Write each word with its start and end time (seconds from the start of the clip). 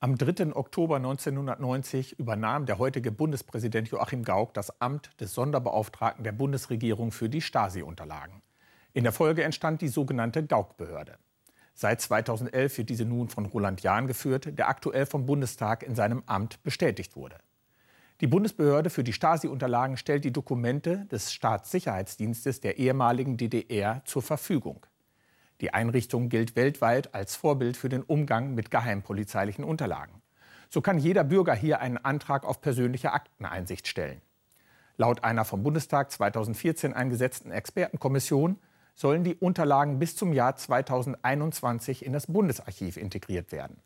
Am 0.00 0.16
3. 0.16 0.54
Oktober 0.54 0.94
1990 0.94 2.20
übernahm 2.20 2.66
der 2.66 2.78
heutige 2.78 3.10
Bundespräsident 3.10 3.88
Joachim 3.88 4.22
Gauck 4.22 4.54
das 4.54 4.80
Amt 4.80 5.10
des 5.20 5.34
Sonderbeauftragten 5.34 6.22
der 6.22 6.30
Bundesregierung 6.30 7.10
für 7.10 7.28
die 7.28 7.40
Stasi-Unterlagen. 7.40 8.40
In 8.92 9.02
der 9.02 9.12
Folge 9.12 9.42
entstand 9.42 9.80
die 9.80 9.88
sogenannte 9.88 10.46
Gauck-Behörde. 10.46 11.18
Seit 11.74 12.00
2011 12.00 12.78
wird 12.78 12.90
diese 12.90 13.06
nun 13.06 13.28
von 13.28 13.46
Roland 13.46 13.82
Jahn 13.82 14.06
geführt, 14.06 14.56
der 14.56 14.68
aktuell 14.68 15.04
vom 15.04 15.26
Bundestag 15.26 15.82
in 15.82 15.96
seinem 15.96 16.22
Amt 16.26 16.62
bestätigt 16.62 17.16
wurde. 17.16 17.38
Die 18.20 18.28
Bundesbehörde 18.28 18.90
für 18.90 19.02
die 19.02 19.12
Stasi-Unterlagen 19.12 19.96
stellt 19.96 20.24
die 20.24 20.32
Dokumente 20.32 21.06
des 21.06 21.32
Staatssicherheitsdienstes 21.32 22.60
der 22.60 22.78
ehemaligen 22.78 23.36
DDR 23.36 24.02
zur 24.04 24.22
Verfügung. 24.22 24.86
Die 25.60 25.74
Einrichtung 25.74 26.28
gilt 26.28 26.54
weltweit 26.54 27.14
als 27.14 27.34
Vorbild 27.34 27.76
für 27.76 27.88
den 27.88 28.02
Umgang 28.02 28.54
mit 28.54 28.70
geheimpolizeilichen 28.70 29.64
Unterlagen. 29.64 30.22
So 30.70 30.80
kann 30.80 30.98
jeder 30.98 31.24
Bürger 31.24 31.54
hier 31.54 31.80
einen 31.80 31.98
Antrag 31.98 32.44
auf 32.44 32.60
persönliche 32.60 33.12
Akteneinsicht 33.12 33.88
stellen. 33.88 34.20
Laut 34.96 35.24
einer 35.24 35.44
vom 35.44 35.62
Bundestag 35.62 36.10
2014 36.10 36.92
eingesetzten 36.92 37.50
Expertenkommission 37.50 38.58
sollen 38.94 39.24
die 39.24 39.36
Unterlagen 39.36 39.98
bis 39.98 40.16
zum 40.16 40.32
Jahr 40.32 40.56
2021 40.56 42.04
in 42.04 42.12
das 42.12 42.26
Bundesarchiv 42.26 42.96
integriert 42.96 43.52
werden. 43.52 43.80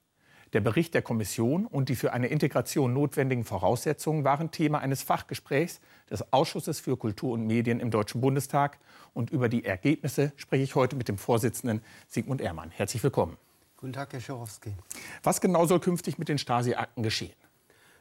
Der 0.52 0.60
Bericht 0.60 0.92
der 0.92 1.00
Kommission 1.00 1.64
und 1.64 1.88
die 1.88 1.96
für 1.96 2.12
eine 2.12 2.26
Integration 2.26 2.92
notwendigen 2.92 3.44
Voraussetzungen 3.44 4.22
waren 4.22 4.50
Thema 4.50 4.80
eines 4.80 5.02
Fachgesprächs 5.02 5.80
des 6.10 6.30
Ausschusses 6.30 6.78
für 6.78 6.98
Kultur 6.98 7.32
und 7.32 7.46
Medien 7.46 7.80
im 7.80 7.90
Deutschen 7.90 8.20
Bundestag. 8.20 8.78
Und 9.14 9.30
über 9.30 9.48
die 9.48 9.64
Ergebnisse 9.64 10.32
spreche 10.36 10.62
ich 10.62 10.74
heute 10.74 10.94
mit 10.94 11.08
dem 11.08 11.16
Vorsitzenden 11.16 11.80
Sigmund 12.06 12.42
Ehrmann. 12.42 12.70
Herzlich 12.70 13.02
willkommen. 13.02 13.38
Guten 13.78 13.94
Tag, 13.94 14.12
Herr 14.12 14.20
Schorowski. 14.20 14.74
Was 15.22 15.40
genau 15.40 15.64
soll 15.64 15.80
künftig 15.80 16.18
mit 16.18 16.28
den 16.28 16.36
Stasi-Akten 16.36 17.02
geschehen? 17.02 17.32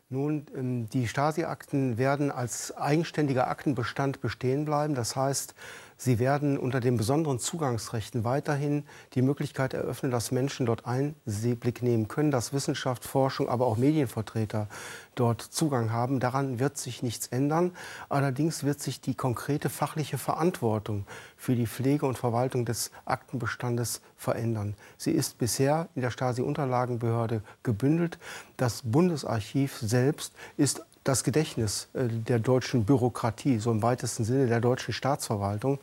Nun, 0.10 0.46
ähm, 0.54 0.90
die 0.90 1.08
Stasi-Akten 1.08 1.98
werden 1.98 2.32
als 2.32 2.76
eigenständiger 2.76 3.48
Aktenbestand 3.48 4.20
bestehen 4.20 4.66
bleiben. 4.66 4.94
Das 4.94 5.16
heißt, 5.16 5.56
Sie 6.04 6.18
werden 6.18 6.58
unter 6.58 6.80
den 6.80 6.98
besonderen 6.98 7.38
Zugangsrechten 7.38 8.24
weiterhin 8.24 8.86
die 9.14 9.22
Möglichkeit 9.22 9.76
eröffnen, 9.76 10.12
dass 10.12 10.32
Menschen 10.32 10.66
dort 10.66 10.88
Einblick 10.88 11.84
nehmen 11.84 12.08
können, 12.08 12.32
dass 12.32 12.54
Wissenschaft, 12.54 13.06
Forschung, 13.06 13.48
aber 13.48 13.68
auch 13.68 13.78
Medienvertreter 13.78 14.68
dort 15.14 15.44
Zugang 15.44 15.92
haben. 15.92 16.20
Daran 16.20 16.58
wird 16.58 16.80
sich 16.80 17.04
nichts 17.04 17.28
ändern. 17.28 17.74
Allerdings 18.10 18.64
wird 18.64 18.80
sich 18.80 19.00
die 19.00 19.14
konkrete 19.14 19.70
fachliche 19.70 20.18
Verantwortung 20.18 21.06
für 21.38 21.56
die 21.56 21.68
Pflege 21.68 22.08
und 22.08 22.18
Verwaltung 22.18 22.66
des 22.66 22.90
Aktenbestandes 23.06 24.02
verändern. 24.18 24.74
Sie 24.98 25.12
ist 25.12 25.38
bisher 25.38 25.88
in 25.94 26.02
der 26.02 26.10
Stasi-Unterlagenbehörde 26.10 27.44
gebündelt. 27.62 28.18
Das 28.58 28.82
Bundesarchiv 28.84 29.78
selbst 29.78 30.34
ist 30.58 30.84
das 31.04 31.24
Gedächtnis 31.24 31.88
äh, 31.94 32.08
der 32.08 32.40
deutschen 32.40 32.86
Bürokratie, 32.86 33.60
so 33.60 33.72
im 33.72 33.82
weitesten 33.82 34.24
Sinne 34.24 34.48
der 34.48 34.62
deutschen 34.62 34.94
Staatsverwaltung. 34.94 35.80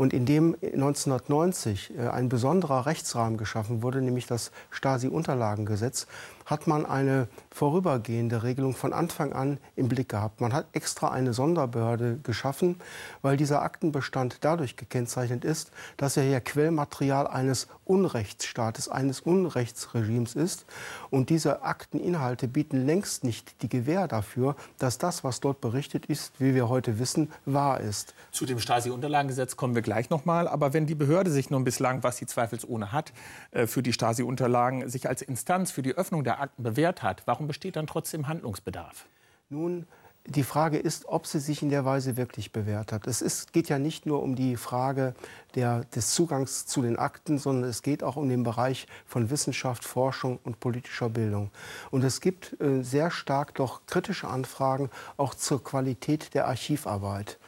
Und 0.00 0.14
indem 0.14 0.54
1990 0.62 1.92
äh, 1.94 2.08
ein 2.08 2.30
besonderer 2.30 2.86
Rechtsrahmen 2.86 3.36
geschaffen 3.36 3.82
wurde, 3.82 4.00
nämlich 4.00 4.24
das 4.24 4.50
Stasi-Unterlagengesetz, 4.70 6.06
hat 6.46 6.66
man 6.66 6.86
eine 6.86 7.28
vorübergehende 7.50 8.42
Regelung 8.42 8.74
von 8.74 8.94
Anfang 8.94 9.34
an 9.34 9.58
im 9.76 9.88
Blick 9.88 10.08
gehabt. 10.08 10.40
Man 10.40 10.54
hat 10.54 10.66
extra 10.72 11.10
eine 11.10 11.34
Sonderbehörde 11.34 12.18
geschaffen, 12.22 12.76
weil 13.20 13.36
dieser 13.36 13.60
Aktenbestand 13.60 14.38
dadurch 14.40 14.76
gekennzeichnet 14.76 15.44
ist, 15.44 15.70
dass 15.98 16.16
er 16.16 16.24
ja 16.24 16.40
Quellmaterial 16.40 17.26
eines 17.26 17.68
Unrechtsstaates, 17.84 18.88
eines 18.88 19.20
Unrechtsregimes 19.20 20.34
ist. 20.34 20.64
Und 21.10 21.28
diese 21.28 21.62
Akteninhalte 21.62 22.48
bieten 22.48 22.86
längst 22.86 23.22
nicht 23.22 23.62
die 23.62 23.68
Gewähr 23.68 24.08
dafür, 24.08 24.56
dass 24.78 24.96
das, 24.96 25.22
was 25.24 25.40
dort 25.40 25.60
berichtet 25.60 26.06
ist, 26.06 26.32
wie 26.38 26.54
wir 26.54 26.70
heute 26.70 26.98
wissen, 26.98 27.30
wahr 27.44 27.80
ist. 27.80 28.14
Zu 28.32 28.46
dem 28.46 28.58
Stasi-Unterlagengesetz 28.58 29.56
kommen 29.56 29.74
wir 29.74 29.82
gleich 29.82 29.89
noch 30.10 30.24
mal. 30.24 30.48
Aber 30.48 30.72
wenn 30.72 30.86
die 30.86 30.94
Behörde 30.94 31.30
sich 31.30 31.50
nun 31.50 31.64
bislang, 31.64 32.02
was 32.02 32.16
sie 32.16 32.26
zweifelsohne 32.26 32.92
hat, 32.92 33.12
äh, 33.50 33.66
für 33.66 33.82
die 33.82 33.92
Stasi-Unterlagen, 33.92 34.88
sich 34.88 35.08
als 35.08 35.22
Instanz 35.22 35.70
für 35.70 35.82
die 35.82 35.94
Öffnung 35.94 36.24
der 36.24 36.40
Akten 36.40 36.62
bewährt 36.62 37.02
hat, 37.02 37.22
warum 37.26 37.46
besteht 37.46 37.76
dann 37.76 37.86
trotzdem 37.86 38.28
Handlungsbedarf? 38.28 39.06
Nun, 39.48 39.86
die 40.26 40.42
Frage 40.42 40.78
ist, 40.78 41.06
ob 41.06 41.26
sie 41.26 41.40
sich 41.40 41.62
in 41.62 41.70
der 41.70 41.84
Weise 41.84 42.16
wirklich 42.16 42.52
bewährt 42.52 42.92
hat. 42.92 43.06
Es 43.06 43.22
ist, 43.22 43.52
geht 43.52 43.68
ja 43.68 43.78
nicht 43.78 44.06
nur 44.06 44.22
um 44.22 44.36
die 44.36 44.56
Frage 44.56 45.14
der, 45.54 45.84
des 45.94 46.14
Zugangs 46.14 46.66
zu 46.66 46.82
den 46.82 46.98
Akten, 46.98 47.38
sondern 47.38 47.68
es 47.68 47.82
geht 47.82 48.02
auch 48.02 48.16
um 48.16 48.28
den 48.28 48.42
Bereich 48.42 48.86
von 49.06 49.30
Wissenschaft, 49.30 49.84
Forschung 49.84 50.38
und 50.44 50.60
politischer 50.60 51.08
Bildung. 51.08 51.50
Und 51.90 52.04
es 52.04 52.20
gibt 52.20 52.60
äh, 52.60 52.82
sehr 52.82 53.10
stark 53.10 53.54
doch 53.54 53.86
kritische 53.86 54.28
Anfragen 54.28 54.90
auch 55.16 55.34
zur 55.34 55.64
Qualität 55.64 56.34
der 56.34 56.46
Archivarbeit. 56.46 57.38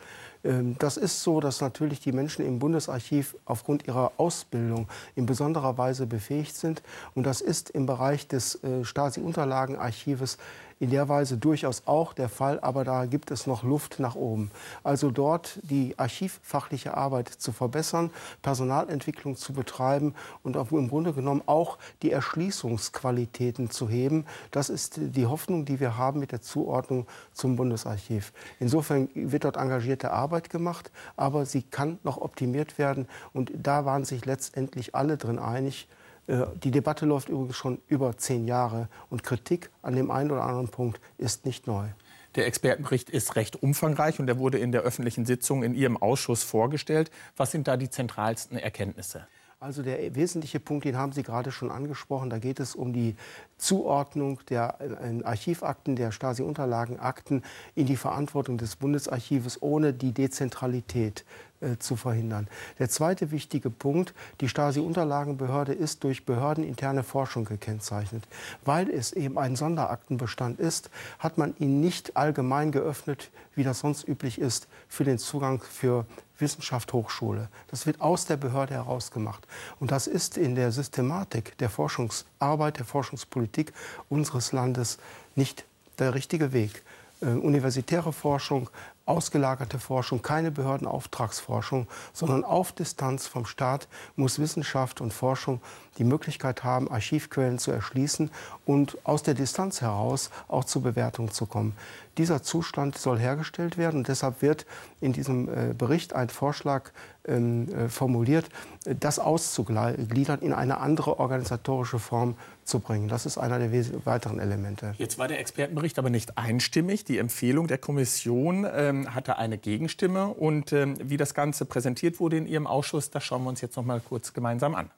Ähm, 0.44 0.76
das 0.78 0.96
ist 0.96 1.22
so, 1.22 1.40
dass 1.40 1.60
natürlich 1.60 2.00
die 2.00 2.12
Menschen 2.12 2.44
im 2.44 2.58
Bundesarchiv 2.58 3.36
aufgrund 3.44 3.86
ihrer 3.86 4.12
Ausbildung 4.16 4.88
in 5.14 5.26
besonderer 5.26 5.78
Weise 5.78 6.06
befähigt 6.06 6.56
sind. 6.56 6.82
Und 7.14 7.24
das 7.24 7.40
ist 7.40 7.70
im 7.70 7.86
Bereich 7.86 8.26
des 8.26 8.62
äh, 8.62 8.84
Stasi-Unterlagenarchives 8.84 10.38
in 10.82 10.90
der 10.90 11.08
Weise 11.08 11.36
durchaus 11.36 11.84
auch 11.86 12.12
der 12.12 12.28
Fall, 12.28 12.58
aber 12.58 12.82
da 12.82 13.06
gibt 13.06 13.30
es 13.30 13.46
noch 13.46 13.62
Luft 13.62 14.00
nach 14.00 14.16
oben. 14.16 14.50
Also 14.82 15.12
dort 15.12 15.60
die 15.62 15.96
archivfachliche 15.96 16.96
Arbeit 16.96 17.28
zu 17.28 17.52
verbessern, 17.52 18.10
Personalentwicklung 18.42 19.36
zu 19.36 19.52
betreiben 19.52 20.12
und 20.42 20.56
im 20.56 20.88
Grunde 20.88 21.12
genommen 21.12 21.42
auch 21.46 21.78
die 22.02 22.10
Erschließungsqualitäten 22.10 23.70
zu 23.70 23.88
heben. 23.88 24.26
Das 24.50 24.70
ist 24.70 24.98
die 24.98 25.26
Hoffnung, 25.26 25.66
die 25.66 25.78
wir 25.78 25.96
haben 25.96 26.18
mit 26.18 26.32
der 26.32 26.42
Zuordnung 26.42 27.06
zum 27.32 27.54
Bundesarchiv. 27.54 28.32
Insofern 28.58 29.08
wird 29.14 29.44
dort 29.44 29.58
engagierte 29.58 30.10
Arbeit 30.10 30.50
gemacht, 30.50 30.90
aber 31.16 31.46
sie 31.46 31.62
kann 31.62 32.00
noch 32.02 32.16
optimiert 32.20 32.78
werden 32.78 33.06
und 33.32 33.52
da 33.54 33.84
waren 33.84 34.04
sich 34.04 34.26
letztendlich 34.26 34.96
alle 34.96 35.16
drin 35.16 35.38
einig. 35.38 35.86
Äh, 36.26 36.46
die 36.62 36.70
Debatte 36.70 37.06
läuft 37.06 37.28
übrigens 37.28 37.56
schon 37.56 37.80
über 37.88 38.16
zehn 38.16 38.46
Jahre 38.46 38.88
und 39.10 39.22
Kritik 39.22 39.70
an 39.82 39.94
dem 39.94 40.10
einen 40.10 40.30
oder 40.30 40.44
anderen 40.44 40.68
Punkt 40.68 41.00
ist 41.18 41.44
nicht 41.46 41.66
neu. 41.66 41.86
Der 42.34 42.46
Expertenbericht 42.46 43.10
ist 43.10 43.36
recht 43.36 43.62
umfangreich 43.62 44.18
und 44.18 44.28
er 44.28 44.38
wurde 44.38 44.58
in 44.58 44.72
der 44.72 44.82
öffentlichen 44.82 45.26
Sitzung 45.26 45.62
in 45.62 45.74
Ihrem 45.74 45.98
Ausschuss 45.98 46.42
vorgestellt. 46.42 47.10
Was 47.36 47.50
sind 47.50 47.68
da 47.68 47.76
die 47.76 47.90
zentralsten 47.90 48.56
Erkenntnisse? 48.56 49.26
Also 49.60 49.84
der 49.84 50.16
wesentliche 50.16 50.58
Punkt, 50.58 50.84
den 50.86 50.96
haben 50.96 51.12
Sie 51.12 51.22
gerade 51.22 51.52
schon 51.52 51.70
angesprochen. 51.70 52.30
Da 52.30 52.38
geht 52.38 52.58
es 52.58 52.74
um 52.74 52.92
die 52.92 53.14
Zuordnung 53.58 54.40
der 54.48 54.78
äh, 54.80 55.22
Archivakten, 55.22 55.94
der 55.94 56.10
Stasi-Unterlagenakten 56.10 57.42
in 57.76 57.86
die 57.86 57.96
Verantwortung 57.96 58.58
des 58.58 58.74
Bundesarchives 58.74 59.62
ohne 59.62 59.92
die 59.92 60.12
Dezentralität 60.12 61.24
äh, 61.62 61.78
zu 61.78 61.96
verhindern. 61.96 62.48
Der 62.78 62.88
zweite 62.88 63.30
wichtige 63.30 63.70
Punkt, 63.70 64.14
die 64.40 64.48
Stasi-Unterlagenbehörde 64.48 65.72
ist 65.72 66.04
durch 66.04 66.26
behördeninterne 66.26 67.02
Forschung 67.02 67.44
gekennzeichnet. 67.44 68.24
Weil 68.64 68.90
es 68.90 69.12
eben 69.12 69.38
ein 69.38 69.56
Sonderaktenbestand 69.56 70.60
ist, 70.60 70.90
hat 71.18 71.38
man 71.38 71.54
ihn 71.58 71.80
nicht 71.80 72.16
allgemein 72.16 72.72
geöffnet, 72.72 73.30
wie 73.54 73.64
das 73.64 73.80
sonst 73.80 74.06
üblich 74.06 74.38
ist, 74.38 74.68
für 74.88 75.04
den 75.04 75.18
Zugang 75.18 75.60
für 75.62 76.06
Wissenschaft 76.38 76.92
Hochschule. 76.92 77.48
Das 77.68 77.86
wird 77.86 78.00
aus 78.00 78.26
der 78.26 78.36
Behörde 78.36 78.74
heraus 78.74 79.10
gemacht. 79.10 79.46
Und 79.80 79.90
das 79.90 80.06
ist 80.06 80.36
in 80.36 80.54
der 80.54 80.72
Systematik 80.72 81.56
der 81.58 81.70
Forschungsarbeit, 81.70 82.78
der 82.78 82.84
Forschungspolitik 82.84 83.72
unseres 84.08 84.52
Landes 84.52 84.98
nicht 85.34 85.64
der 85.98 86.14
richtige 86.14 86.52
Weg. 86.52 86.82
Äh, 87.22 87.26
universitäre 87.26 88.12
Forschung 88.12 88.68
ausgelagerte 89.04 89.78
Forschung, 89.78 90.22
keine 90.22 90.50
Behördenauftragsforschung, 90.50 91.86
sondern 92.12 92.44
auf 92.44 92.72
Distanz 92.72 93.26
vom 93.26 93.46
Staat 93.46 93.88
muss 94.16 94.38
Wissenschaft 94.38 95.00
und 95.00 95.12
Forschung 95.12 95.60
die 95.98 96.04
Möglichkeit 96.04 96.62
haben, 96.62 96.90
Archivquellen 96.90 97.58
zu 97.58 97.72
erschließen 97.72 98.30
und 98.64 98.98
aus 99.04 99.22
der 99.22 99.34
Distanz 99.34 99.80
heraus 99.80 100.30
auch 100.48 100.64
zur 100.64 100.82
Bewertung 100.82 101.32
zu 101.32 101.46
kommen. 101.46 101.74
Dieser 102.16 102.42
Zustand 102.42 102.96
soll 102.96 103.18
hergestellt 103.18 103.76
werden 103.76 103.98
und 103.98 104.08
deshalb 104.08 104.40
wird 104.40 104.66
in 105.00 105.12
diesem 105.12 105.48
äh, 105.48 105.74
Bericht 105.74 106.14
ein 106.14 106.28
Vorschlag 106.28 106.90
ähm, 107.24 107.68
äh, 107.74 107.88
formuliert, 107.88 108.48
das 108.84 109.18
auszugliedern, 109.18 110.40
in 110.40 110.52
eine 110.52 110.78
andere 110.78 111.18
organisatorische 111.18 111.98
Form 111.98 112.36
zu 112.64 112.80
bringen. 112.80 113.08
Das 113.08 113.26
ist 113.26 113.38
einer 113.38 113.58
der 113.58 113.72
weiteren 114.04 114.38
Elemente. 114.38 114.94
Jetzt 114.98 115.18
war 115.18 115.28
der 115.28 115.40
Expertenbericht 115.40 115.98
aber 115.98 116.10
nicht 116.10 116.38
einstimmig. 116.38 117.04
Die 117.04 117.18
Empfehlung 117.18 117.66
der 117.66 117.78
Kommission 117.78 118.66
ähm, 118.72 119.14
hatte 119.14 119.38
eine 119.38 119.58
Gegenstimme. 119.58 120.28
Und 120.28 120.72
ähm, 120.72 120.96
wie 121.02 121.16
das 121.16 121.34
Ganze 121.34 121.64
präsentiert 121.64 122.20
wurde 122.20 122.36
in 122.36 122.46
Ihrem 122.46 122.66
Ausschuss, 122.66 123.10
das 123.10 123.24
schauen 123.24 123.42
wir 123.44 123.48
uns 123.50 123.60
jetzt 123.60 123.76
noch 123.76 123.84
mal 123.84 124.00
kurz 124.00 124.32
gemeinsam 124.32 124.74
an. 124.74 124.90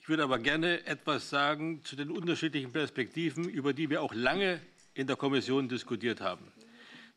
Ich 0.00 0.08
würde 0.08 0.22
aber 0.22 0.38
gerne 0.38 0.86
etwas 0.86 1.28
sagen 1.28 1.82
zu 1.84 1.94
den 1.94 2.10
unterschiedlichen 2.10 2.72
Perspektiven, 2.72 3.44
über 3.44 3.74
die 3.74 3.90
wir 3.90 4.00
auch 4.00 4.14
lange 4.14 4.60
in 4.94 5.06
der 5.06 5.16
Kommission 5.16 5.68
diskutiert 5.68 6.22
haben. 6.22 6.50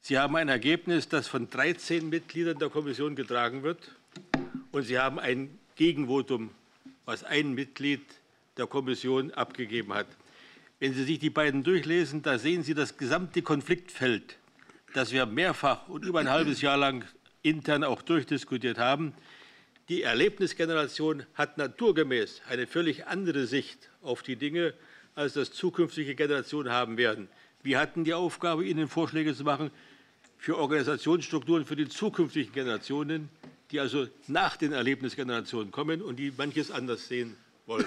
Sie 0.01 0.17
haben 0.17 0.35
ein 0.35 0.49
Ergebnis, 0.49 1.07
das 1.07 1.27
von 1.27 1.49
13 1.49 2.09
Mitgliedern 2.09 2.57
der 2.59 2.69
Kommission 2.69 3.15
getragen 3.15 3.63
wird. 3.63 3.95
Und 4.71 4.83
Sie 4.83 4.97
haben 4.97 5.19
ein 5.19 5.57
Gegenvotum, 5.75 6.49
was 7.05 7.23
ein 7.23 7.53
Mitglied 7.53 8.01
der 8.61 8.67
Kommission 8.67 9.31
abgegeben 9.31 9.93
hat. 9.93 10.05
Wenn 10.79 10.93
Sie 10.93 11.03
sich 11.03 11.19
die 11.19 11.29
beiden 11.31 11.63
durchlesen, 11.63 12.21
da 12.21 12.37
sehen 12.37 12.63
Sie 12.63 12.75
das 12.75 12.97
gesamte 12.97 13.41
Konfliktfeld, 13.41 14.37
das 14.93 15.11
wir 15.11 15.25
mehrfach 15.25 15.87
und 15.87 16.05
über 16.05 16.19
ein 16.19 16.29
halbes 16.29 16.61
Jahr 16.61 16.77
lang 16.77 17.03
intern 17.41 17.83
auch 17.83 18.03
durchdiskutiert 18.03 18.77
haben. 18.77 19.13
Die 19.89 20.03
Erlebnisgeneration 20.03 21.25
hat 21.33 21.57
naturgemäß 21.57 22.43
eine 22.49 22.67
völlig 22.67 23.07
andere 23.07 23.47
Sicht 23.47 23.89
auf 24.03 24.21
die 24.21 24.35
Dinge, 24.35 24.73
als 25.15 25.33
das 25.33 25.51
zukünftige 25.51 26.13
Generationen 26.13 26.71
haben 26.71 26.97
werden. 26.97 27.29
Wir 27.63 27.79
hatten 27.79 28.03
die 28.03 28.13
Aufgabe, 28.13 28.65
Ihnen 28.65 28.87
Vorschläge 28.87 29.35
zu 29.35 29.43
machen 29.43 29.71
für 30.37 30.57
Organisationsstrukturen 30.57 31.65
für 31.65 31.75
die 31.75 31.89
zukünftigen 31.89 32.53
Generationen, 32.53 33.29
die 33.71 33.79
also 33.79 34.07
nach 34.27 34.55
den 34.55 34.71
Erlebnisgenerationen 34.71 35.71
kommen 35.71 36.01
und 36.01 36.17
die 36.17 36.31
manches 36.37 36.69
anders 36.69 37.07
sehen 37.07 37.35
wollen 37.65 37.85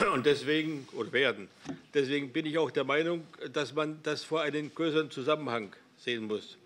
und 0.14 0.26
deswegen 0.26 0.86
oder 0.92 1.12
werden. 1.12 1.48
Deswegen 1.94 2.32
bin 2.32 2.46
ich 2.46 2.58
auch 2.58 2.70
der 2.70 2.84
Meinung, 2.84 3.24
dass 3.52 3.74
man 3.74 3.98
das 4.02 4.24
vor 4.24 4.42
einem 4.42 4.74
größeren 4.74 5.10
Zusammenhang 5.10 5.72
sehen 5.96 6.26
muss. 6.26 6.56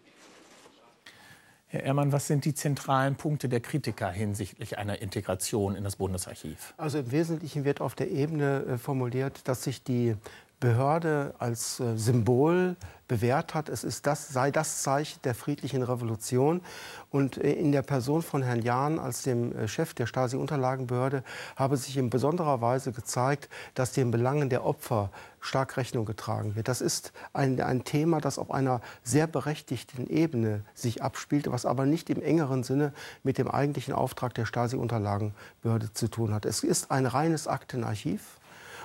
Herr 1.74 1.82
Ehrmann, 1.82 2.12
was 2.12 2.28
sind 2.28 2.44
die 2.44 2.54
zentralen 2.54 3.16
Punkte 3.16 3.48
der 3.48 3.58
Kritiker 3.58 4.08
hinsichtlich 4.08 4.78
einer 4.78 5.02
Integration 5.02 5.74
in 5.74 5.82
das 5.82 5.96
Bundesarchiv? 5.96 6.72
Also 6.76 7.00
im 7.00 7.10
Wesentlichen 7.10 7.64
wird 7.64 7.80
auf 7.80 7.96
der 7.96 8.12
Ebene 8.12 8.64
äh, 8.64 8.78
formuliert, 8.78 9.40
dass 9.48 9.64
sich 9.64 9.82
die 9.82 10.14
Behörde 10.60 11.34
als 11.38 11.80
äh, 11.80 11.96
Symbol 11.96 12.76
bewährt 13.06 13.54
hat. 13.54 13.68
Es 13.68 13.84
ist 13.84 14.06
das, 14.06 14.28
sei 14.28 14.50
das 14.50 14.82
Zeichen 14.82 15.20
der 15.24 15.34
friedlichen 15.34 15.82
Revolution. 15.82 16.62
Und 17.10 17.36
äh, 17.38 17.52
in 17.52 17.72
der 17.72 17.82
Person 17.82 18.22
von 18.22 18.42
Herrn 18.42 18.62
Jahn 18.62 18.98
als 18.98 19.22
dem 19.22 19.54
äh, 19.54 19.68
Chef 19.68 19.94
der 19.94 20.06
Stasi-Unterlagenbehörde 20.06 21.22
habe 21.56 21.76
sich 21.76 21.96
in 21.96 22.10
besonderer 22.10 22.60
Weise 22.60 22.92
gezeigt, 22.92 23.48
dass 23.74 23.92
den 23.92 24.10
Belangen 24.10 24.48
der 24.48 24.64
Opfer 24.64 25.10
stark 25.40 25.76
Rechnung 25.76 26.06
getragen 26.06 26.56
wird. 26.56 26.68
Das 26.68 26.80
ist 26.80 27.12
ein, 27.34 27.60
ein 27.60 27.84
Thema, 27.84 28.20
das 28.20 28.38
auf 28.38 28.50
einer 28.50 28.80
sehr 29.02 29.26
berechtigten 29.26 30.06
Ebene 30.06 30.62
sich 30.74 31.02
abspielt, 31.02 31.50
was 31.50 31.66
aber 31.66 31.84
nicht 31.84 32.08
im 32.08 32.22
engeren 32.22 32.62
Sinne 32.62 32.94
mit 33.22 33.36
dem 33.36 33.48
eigentlichen 33.48 33.92
Auftrag 33.92 34.32
der 34.34 34.46
Stasi-Unterlagenbehörde 34.46 35.92
zu 35.92 36.08
tun 36.08 36.32
hat. 36.32 36.46
Es 36.46 36.64
ist 36.64 36.90
ein 36.90 37.04
reines 37.04 37.46
Aktenarchiv. 37.46 38.38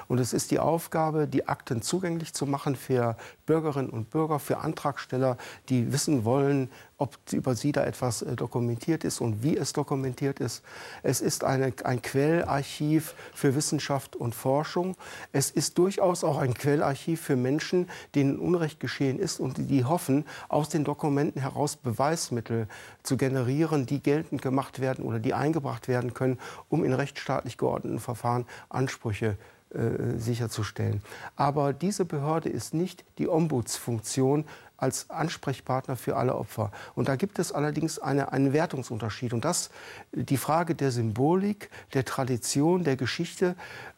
Und 0.10 0.20
es 0.20 0.34
ist 0.34 0.50
die 0.50 0.58
Aufgabe, 0.58 1.28
die 1.28 1.48
Akten 1.48 1.84
zugänglich 1.84 2.34
zu 2.34 2.48
machen 2.48 2.76
für 2.76 3.16
Bürgerinnen 3.46 3.92
und 3.92 4.10
Bürger, 4.10 4.40
für 4.40 4.58
Antragsteller, 4.58 5.38
die 5.70 5.94
wissen 5.94 6.26
wollen, 6.26 6.72
ob 6.98 7.16
über 7.32 7.54
sie 7.54 7.72
da 7.72 7.86
etwas 7.86 8.24
äh, 8.24 8.36
dokumentiert 8.36 9.04
ist 9.04 9.22
und 9.22 9.44
wie 9.44 9.56
es 9.56 9.72
dokumentiert 9.72 10.40
ist. 10.40 10.64
Es 11.04 11.22
ist 11.22 11.44
eine, 11.44 11.74
ein 11.84 12.02
Quellarchiv 12.02 13.14
für 13.36 13.54
Wissenschaft 13.54 14.16
und 14.16 14.34
Forschung. 14.34 14.96
Es 15.32 15.52
ist 15.52 15.78
durchaus 15.78 16.24
auch 16.24 16.40
ein 16.40 16.56
Quellarchiv 16.56 17.22
für 17.22 17.36
Menschen, 17.36 17.88
denen 18.16 18.40
Unrecht 18.40 18.80
geschehen 18.80 19.20
ist 19.20 19.40
und 19.40 19.58
die 19.70 19.86
hoffen, 19.86 20.26
aus 20.48 20.70
den 20.70 20.86
Dokumenten 20.86 21.40
heraus 21.40 21.76
Beweismittel 21.76 22.68
zu 23.04 23.16
generieren, 23.16 23.86
die 23.86 24.02
geltend 24.02 24.42
gemacht 24.42 24.80
werden 24.80 25.06
oder 25.06 25.20
die 25.20 25.36
eingebracht 25.36 25.88
werden 25.88 26.16
können, 26.16 26.40
um 26.68 26.84
in 26.84 26.94
rechtsstaatlich 26.94 27.60
geordneten 27.60 28.00
Verfahren 28.00 28.48
Ansprüche 28.70 29.38
äh, 29.74 30.18
sicherzustellen. 30.18 31.02
Aber 31.36 31.74
diese 31.74 32.06
Behörde 32.06 32.50
ist 32.50 32.74
nicht 32.74 33.06
die 33.18 33.28
Ombudsfunktion 33.28 34.46
als 34.78 35.10
Ansprechpartner 35.10 35.96
für 35.96 36.16
alle 36.16 36.36
Opfer. 36.36 36.72
Und 36.96 37.08
da 37.08 37.16
gibt 37.16 37.38
es 37.38 37.52
allerdings 37.52 38.00
eine, 38.00 38.32
einen 38.32 38.54
Wertungsunterschied. 38.54 39.34
Und 39.34 39.46
das 39.46 39.70
die 40.12 40.38
Frage 40.38 40.74
der 40.74 40.92
Symbolik, 40.92 41.70
der 41.94 42.06
Tradition, 42.06 42.84
der 42.84 42.96
Geschichte 42.96 43.56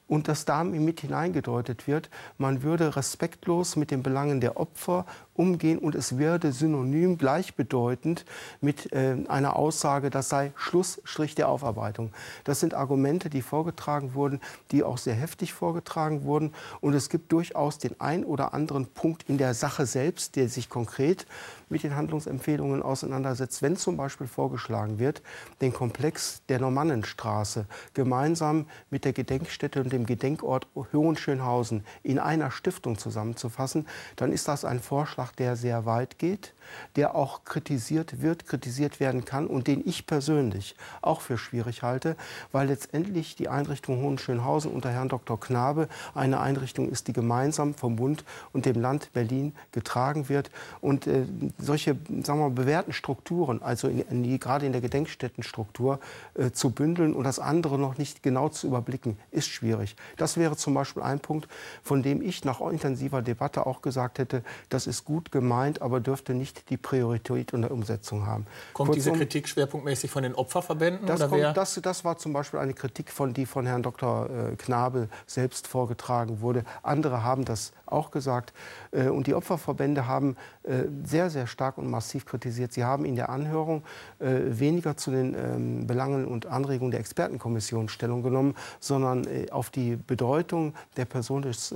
und 0.07 0.27
dass 0.27 0.44
da 0.44 0.63
mit 0.65 1.00
hineingedeutet 1.00 1.88
wird, 1.88 2.09
man 2.38 2.63
würde 2.63 2.97
respektlos 2.97 3.77
mit 3.77 3.91
den 3.91 4.03
Belangen 4.03 4.41
der 4.41 4.57
Opfer 4.57 5.06
umgehen 5.41 5.79
und 5.79 5.95
es 5.95 6.19
werde 6.19 6.51
synonym 6.51 7.17
gleichbedeutend 7.17 8.25
mit 8.61 8.93
äh, 8.93 9.17
einer 9.27 9.55
Aussage, 9.55 10.11
das 10.11 10.29
sei 10.29 10.51
Schlussstrich 10.55 11.33
der 11.33 11.49
Aufarbeitung. 11.49 12.11
Das 12.43 12.59
sind 12.59 12.75
Argumente, 12.75 13.31
die 13.31 13.41
vorgetragen 13.41 14.13
wurden, 14.13 14.39
die 14.69 14.83
auch 14.83 14.99
sehr 14.99 15.15
heftig 15.15 15.51
vorgetragen 15.51 16.25
wurden. 16.25 16.53
Und 16.79 16.93
es 16.93 17.09
gibt 17.09 17.31
durchaus 17.31 17.79
den 17.79 17.99
ein 17.99 18.23
oder 18.23 18.53
anderen 18.53 18.85
Punkt 18.85 19.27
in 19.27 19.39
der 19.39 19.55
Sache 19.55 19.88
selbst, 19.88 20.35
der 20.35 20.47
sich 20.47 20.69
konkret 20.69 21.25
mit 21.71 21.83
den 21.83 21.95
Handlungsempfehlungen 21.95 22.83
auseinandersetzt, 22.83 23.61
wenn 23.61 23.77
zum 23.77 23.97
Beispiel 23.97 24.27
vorgeschlagen 24.27 24.99
wird, 24.99 25.23
den 25.61 25.73
Komplex 25.73 26.43
der 26.49 26.59
Normannenstraße 26.59 27.65
gemeinsam 27.93 28.67
mit 28.89 29.05
der 29.05 29.13
Gedenkstätte 29.13 29.81
und 29.81 29.91
dem 29.91 30.05
Gedenkort 30.05 30.67
Hohenschönhausen 30.75 31.83
in 32.03 32.19
einer 32.19 32.51
Stiftung 32.51 32.97
zusammenzufassen, 32.97 33.88
dann 34.17 34.31
ist 34.31 34.47
das 34.47 34.65
ein 34.65 34.79
Vorschlag, 34.81 35.31
der 35.38 35.56
sehr 35.56 35.86
weit 35.86 36.18
geht, 36.18 36.54
der 36.96 37.16
auch 37.16 37.44
kritisiert 37.44 38.22
wird, 38.22 38.46
kritisiert 38.46 39.00
werden 39.00 39.25
kann 39.25 39.48
und 39.48 39.68
den 39.68 39.88
ich 39.88 40.06
persönlich 40.06 40.75
auch 41.02 41.22
für 41.22 41.38
schwierig 41.38 41.84
halte, 41.84 42.16
weil 42.52 42.68
letztendlich 42.68 43.36
die 43.36 43.50
Einrichtung 43.50 44.02
Hohenschönhausen 44.02 44.72
unter 44.72 44.90
Herrn 44.90 45.10
Dr. 45.10 45.40
Knabe 45.40 45.88
eine 46.13 46.40
Einrichtung 46.40 46.90
ist, 46.90 47.08
die 47.08 47.13
gemeinsam 47.13 47.74
vom 47.74 47.96
Bund 47.96 48.24
und 48.54 48.66
dem 48.66 48.80
Land 48.80 49.13
Berlin 49.13 49.54
getragen 49.72 50.30
wird. 50.30 50.52
Und 50.81 51.08
äh, 51.08 51.25
solche 51.58 51.98
sagen 52.24 52.40
wir 52.40 52.50
bewährten 52.50 52.94
Strukturen, 52.94 53.62
also 53.62 53.88
in, 53.88 54.00
in 54.00 54.24
die, 54.24 54.40
gerade 54.40 54.66
in 54.66 54.72
der 54.72 54.81
Gedenkstättenstruktur, 54.81 56.00
äh, 56.36 56.52
zu 56.52 56.72
bündeln 56.72 57.13
und 57.13 57.24
das 57.24 57.40
andere 57.40 57.78
noch 57.78 57.98
nicht 57.98 58.24
genau 58.24 58.50
zu 58.50 58.68
überblicken, 58.68 59.18
ist 59.31 59.48
schwierig. 59.48 59.96
Das 60.18 60.38
wäre 60.38 60.58
zum 60.58 60.74
Beispiel 60.74 61.04
ein 61.04 61.19
Punkt, 61.19 61.48
von 61.84 62.04
dem 62.04 62.22
ich 62.22 62.46
nach 62.46 62.62
intensiver 62.62 63.22
Debatte 63.22 63.66
auch 63.66 63.81
gesagt 63.81 64.19
hätte, 64.19 64.44
das 64.69 64.88
ist 64.88 65.06
gut 65.06 65.31
gemeint, 65.31 65.81
aber 65.81 66.00
dürfte 66.00 66.34
nicht 66.34 66.50
die 66.69 66.77
Priorität 66.77 67.53
in 67.53 67.62
der 67.62 67.71
Umsetzung 67.71 68.25
haben. 68.25 68.45
Kommt 68.74 68.89
Kurzum, 68.89 68.94
diese 68.94 69.12
Kritik 69.12 69.48
schwerpunktmäßig 69.48 70.12
von 70.12 70.24
den 70.24 70.36
Opferverbänden? 70.36 71.06
Das, 71.07 71.27
kommt, 71.27 71.57
das, 71.57 71.80
das, 71.81 72.06
war 72.06 72.18
zum 72.18 72.33
Beispiel 72.33 72.59
eine 72.59 72.74
Kritik, 72.74 73.12
von, 73.12 73.33
die 73.33 73.45
von 73.45 73.65
Herrn 73.65 73.83
Dr. 73.83 74.30
Äh, 74.30 74.56
Knabe 74.56 75.09
selbst 75.25 75.68
vorgetragen 75.68 76.42
wurde. 76.42 76.63
Andere 76.83 77.24
haben 77.24 77.45
das 77.45 77.74
auch 77.86 78.12
gesagt. 78.12 78.53
Äh, 78.92 79.09
und 79.09 79.27
die 79.27 79.33
Opferverbände 79.33 80.07
haben 80.07 80.36
äh, 80.63 80.83
sehr, 81.03 81.30
sehr 81.30 81.48
stark 81.48 81.77
und 81.77 81.89
massiv 81.89 82.25
kritisiert. 82.25 82.74
Sie 82.74 82.83
haben 82.83 83.06
in 83.06 83.15
der 83.15 83.30
Anhörung 83.30 83.83
weniger 84.19 84.98
zu 84.98 85.12
den 85.12 85.33
ähm, 85.33 85.88
Belangen 85.88 86.25
und 86.25 86.45
Anregungen 86.45 86.91
der 86.91 87.00
Expertenkommission 87.00 87.89
Stellung 87.89 88.22
genommen, 88.22 88.55
sondern 88.79 89.25
auf 89.51 89.70
die 89.70 89.96
Bedeutung 89.96 90.74
der 90.96 91.05
Person 91.05 91.41
des 91.41 91.74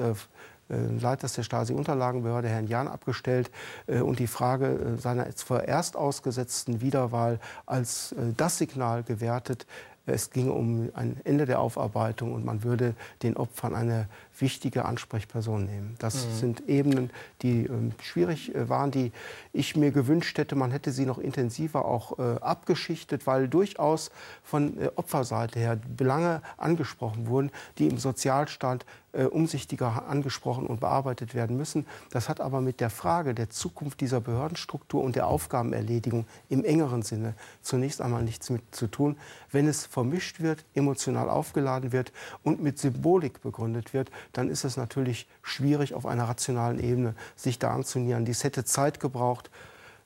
Leiters 0.67 1.33
der 1.33 1.43
Stasi-Unterlagenbehörde, 1.43 2.49
Herrn 2.49 2.67
Jahn, 2.67 2.87
abgestellt 2.87 3.51
und 3.87 4.19
die 4.19 4.27
Frage 4.27 4.97
seiner 4.97 5.27
vorerst 5.35 5.95
ausgesetzten 5.95 6.81
Wiederwahl 6.81 7.39
als 7.65 8.15
das 8.35 8.57
Signal 8.57 9.03
gewertet, 9.03 9.67
es 10.07 10.29
ging 10.29 10.51
um 10.51 10.91
ein 10.93 11.19
Ende 11.23 11.45
der 11.45 11.59
Aufarbeitung 11.59 12.33
und 12.33 12.45
man 12.45 12.63
würde 12.63 12.93
den 13.23 13.37
Opfern 13.37 13.73
eine 13.73 14.07
wichtige 14.37 14.85
Ansprechperson 14.85 15.65
nehmen. 15.65 15.95
Das 15.97 16.27
mhm. 16.27 16.33
sind 16.33 16.69
Ebenen, 16.69 17.09
die 17.41 17.65
äh, 17.65 17.69
schwierig 18.01 18.53
äh, 18.53 18.69
waren, 18.69 18.91
die 18.91 19.11
ich 19.51 19.75
mir 19.75 19.91
gewünscht 19.91 20.37
hätte, 20.37 20.55
man 20.55 20.71
hätte 20.71 20.91
sie 20.91 21.05
noch 21.05 21.17
intensiver 21.17 21.85
auch 21.85 22.19
äh, 22.19 22.39
abgeschichtet, 22.39 23.25
weil 23.25 23.47
durchaus 23.47 24.11
von 24.43 24.79
äh, 24.79 24.91
Opferseite 24.95 25.59
her 25.59 25.79
Belange 25.97 26.41
angesprochen 26.57 27.27
wurden, 27.27 27.51
die 27.79 27.87
im 27.87 27.97
Sozialstaat 27.97 28.85
äh, 29.15 29.25
umsichtiger 29.25 30.07
angesprochen 30.07 30.67
und 30.67 30.79
bearbeitet 30.79 31.33
werden 31.33 31.57
müssen. 31.57 31.85
Das 32.11 32.29
hat 32.29 32.41
aber 32.41 32.61
mit 32.61 32.79
der 32.79 32.89
Frage 32.89 33.33
der 33.33 33.49
Zukunft 33.49 34.01
dieser 34.01 34.21
Behördenstruktur 34.21 35.03
und 35.03 35.15
der 35.15 35.27
Aufgabenerledigung 35.27 36.25
im 36.49 36.63
engeren 36.63 37.01
Sinne 37.01 37.33
zunächst 37.61 38.01
einmal 38.01 38.23
nichts 38.23 38.49
mit 38.49 38.61
zu 38.75 38.87
tun. 38.87 39.17
Wenn 39.51 39.67
es 39.67 39.85
vermischt 39.85 40.41
wird, 40.41 40.65
emotional 40.73 41.29
aufgeladen 41.29 41.91
wird 41.91 42.11
und 42.43 42.61
mit 42.61 42.77
Symbolik 42.77 43.41
begründet 43.41 43.93
wird, 43.93 44.11
dann 44.33 44.49
ist 44.49 44.65
es 44.65 44.77
natürlich 44.77 45.27
schwierig, 45.41 45.93
auf 45.93 46.05
einer 46.05 46.25
rationalen 46.25 46.79
Ebene 46.79 47.15
sich 47.35 47.59
da 47.59 47.73
anzunähern. 47.73 48.25
Dies 48.25 48.43
hätte 48.43 48.65
Zeit 48.65 48.99
gebraucht. 48.99 49.49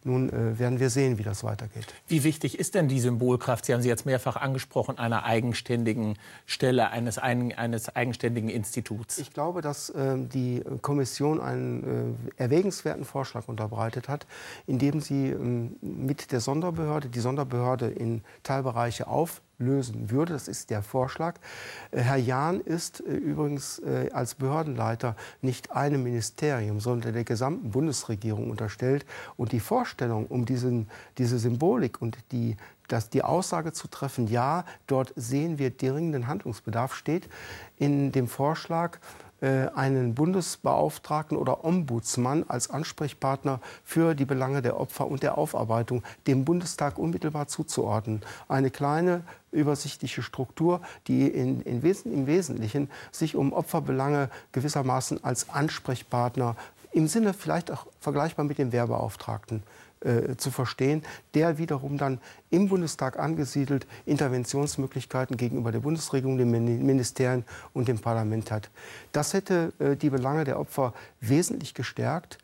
Nun 0.03 0.29
äh, 0.29 0.57
werden 0.57 0.79
wir 0.79 0.89
sehen, 0.89 1.17
wie 1.17 1.23
das 1.23 1.43
weitergeht. 1.43 1.93
Wie 2.07 2.23
wichtig 2.23 2.57
ist 2.57 2.73
denn 2.73 2.87
die 2.87 3.01
Symbolkraft? 3.01 3.65
Sie 3.65 3.73
haben 3.73 3.81
sie 3.81 3.89
jetzt 3.89 4.05
mehrfach 4.05 4.37
angesprochen, 4.37 4.97
einer 4.97 5.25
eigenständigen 5.25 6.17
Stelle, 6.45 6.89
eines, 6.91 7.17
ein, 7.17 7.51
eines 7.57 7.93
eigenständigen 7.93 8.49
Instituts. 8.49 9.17
Ich 9.17 9.33
glaube, 9.33 9.61
dass 9.61 9.89
äh, 9.89 10.17
die 10.17 10.63
Kommission 10.81 11.41
einen 11.41 12.17
äh, 12.37 12.41
erwägenswerten 12.41 13.03
Vorschlag 13.03 13.49
unterbreitet 13.49 14.07
hat, 14.07 14.25
indem 14.67 15.01
sie 15.01 15.31
ähm, 15.31 15.75
mit 15.81 16.31
der 16.31 16.39
Sonderbehörde, 16.39 17.09
die 17.09 17.19
Sonderbehörde 17.19 17.87
in 17.87 18.21
Teilbereiche 18.43 19.07
auf 19.07 19.41
lösen 19.59 20.09
würde. 20.09 20.33
Das 20.33 20.47
ist 20.47 20.69
der 20.69 20.81
Vorschlag. 20.81 21.35
Äh, 21.91 22.01
Herr 22.01 22.17
Jahn 22.17 22.61
ist 22.61 23.01
äh, 23.01 23.13
übrigens 23.13 23.79
äh, 23.79 24.09
als 24.11 24.35
Behördenleiter 24.35 25.15
nicht 25.41 25.71
einem 25.71 26.03
Ministerium, 26.03 26.79
sondern 26.79 27.13
der 27.13 27.23
gesamten 27.23 27.71
Bundesregierung 27.71 28.49
unterstellt. 28.49 29.05
Und 29.37 29.51
die 29.51 29.59
Vorstellung 29.59 30.25
um 30.27 30.45
diesen, 30.45 30.89
diese 31.17 31.37
Symbolik 31.37 32.01
und 32.01 32.17
die, 32.31 32.55
dass 32.87 33.09
die 33.09 33.23
Aussage 33.23 33.73
zu 33.73 33.87
treffen, 33.87 34.27
ja, 34.27 34.65
dort 34.87 35.13
sehen 35.15 35.59
wir 35.59 35.69
dringenden 35.69 36.27
Handlungsbedarf, 36.27 36.95
steht 36.95 37.29
in 37.77 38.11
dem 38.11 38.27
Vorschlag 38.27 38.97
einen 39.41 40.15
Bundesbeauftragten 40.15 41.37
oder 41.37 41.63
Ombudsmann 41.63 42.43
als 42.47 42.69
Ansprechpartner 42.69 43.61
für 43.83 44.15
die 44.15 44.25
Belange 44.25 44.61
der 44.61 44.79
Opfer 44.79 45.07
und 45.07 45.23
der 45.23 45.37
Aufarbeitung 45.37 46.03
dem 46.27 46.45
Bundestag 46.45 46.97
unmittelbar 46.97 47.47
zuzuordnen. 47.47 48.21
Eine 48.47 48.69
kleine 48.69 49.23
übersichtliche 49.51 50.21
Struktur, 50.21 50.81
die 51.07 51.27
in, 51.27 51.61
in 51.61 51.83
Wes 51.83 52.01
im 52.01 52.27
Wesentlichen 52.27 52.89
sich 53.11 53.35
um 53.35 53.53
Opferbelange 53.53 54.29
gewissermaßen 54.51 55.23
als 55.23 55.49
Ansprechpartner 55.49 56.55
im 56.91 57.07
Sinne 57.07 57.33
vielleicht 57.33 57.71
auch 57.71 57.85
vergleichbar 57.99 58.45
mit 58.45 58.57
dem 58.57 58.71
Wehrbeauftragten 58.71 59.63
äh, 60.01 60.35
zu 60.37 60.51
verstehen, 60.51 61.03
der 61.33 61.57
wiederum 61.57 61.97
dann 61.97 62.19
im 62.49 62.69
Bundestag 62.69 63.19
angesiedelt 63.19 63.85
Interventionsmöglichkeiten 64.05 65.35
gegenüber 65.35 65.71
der 65.71 65.79
Bundesregierung, 65.79 66.37
den 66.37 66.51
Ministerien 66.51 67.43
und 67.73 67.87
dem 67.87 67.99
Parlament 67.99 68.49
hat. 68.51 68.69
Das 69.11 69.33
hätte 69.33 69.73
äh, 69.79 69.95
die 69.95 70.09
Belange 70.09 70.45
der 70.45 70.59
Opfer 70.59 70.93
wesentlich 71.19 71.73
gestärkt. 71.73 72.37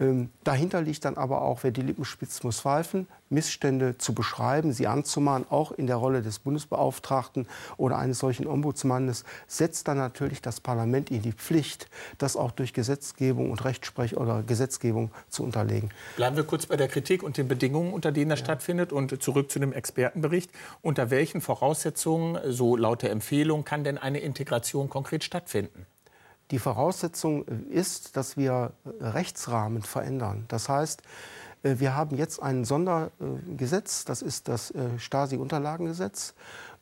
Ähm, 0.00 0.30
dahinter 0.42 0.82
liegt 0.82 1.04
dann 1.04 1.16
aber 1.16 1.42
auch, 1.42 1.62
wer 1.62 1.70
die 1.70 1.82
Lippen 1.82 2.04
spitzt, 2.04 2.42
muss 2.42 2.60
pfeifen, 2.60 3.06
Missstände 3.30 3.96
zu 3.96 4.12
beschreiben, 4.12 4.72
sie 4.72 4.88
anzumahnen, 4.88 5.46
auch 5.50 5.70
in 5.70 5.86
der 5.86 5.96
Rolle 5.96 6.20
des 6.20 6.40
Bundesbeauftragten 6.40 7.46
oder 7.76 7.98
eines 7.98 8.18
solchen 8.18 8.46
Ombudsmannes, 8.46 9.24
setzt 9.46 9.86
dann 9.86 9.98
natürlich 9.98 10.42
das 10.42 10.60
Parlament 10.60 11.10
in 11.10 11.22
die 11.22 11.32
Pflicht, 11.32 11.88
das 12.18 12.36
auch 12.36 12.50
durch 12.50 12.72
Gesetzgebung 12.72 13.50
und 13.52 13.64
Rechtsprech 13.64 14.16
oder 14.16 14.42
Gesetzgebung 14.42 15.12
zu 15.28 15.44
unterlegen. 15.44 15.90
Bleiben 16.16 16.36
wir 16.36 16.44
kurz 16.44 16.66
bei 16.66 16.76
der 16.76 16.88
Kritik 16.88 17.22
und 17.22 17.36
den 17.36 17.46
Bedingungen, 17.46 17.92
unter 17.92 18.10
denen 18.10 18.30
das 18.30 18.40
ja. 18.40 18.46
stattfindet 18.46 18.92
und 18.92 19.22
zurück 19.22 19.50
zu 19.50 19.60
dem 19.60 19.72
Expertenbericht. 19.72 20.50
Unter 20.82 21.10
welchen 21.10 21.40
Voraussetzungen, 21.40 22.38
so 22.52 22.76
laut 22.76 23.02
der 23.02 23.12
Empfehlung, 23.12 23.64
kann 23.64 23.84
denn 23.84 23.98
eine 23.98 24.18
Integration 24.18 24.88
konkret 24.88 25.22
stattfinden? 25.22 25.86
Die 26.54 26.60
Voraussetzung 26.60 27.44
ist, 27.68 28.16
dass 28.16 28.36
wir 28.36 28.74
Rechtsrahmen 29.00 29.82
verändern. 29.82 30.44
Das 30.46 30.68
heißt, 30.68 31.02
äh, 31.64 31.80
wir 31.80 31.96
haben 31.96 32.16
jetzt 32.16 32.40
ein 32.40 32.64
Sondergesetz, 32.64 34.04
das 34.04 34.22
ist 34.22 34.46
das 34.46 34.70
äh, 34.70 34.96
Stasi-Unterlagengesetz. 34.96 36.32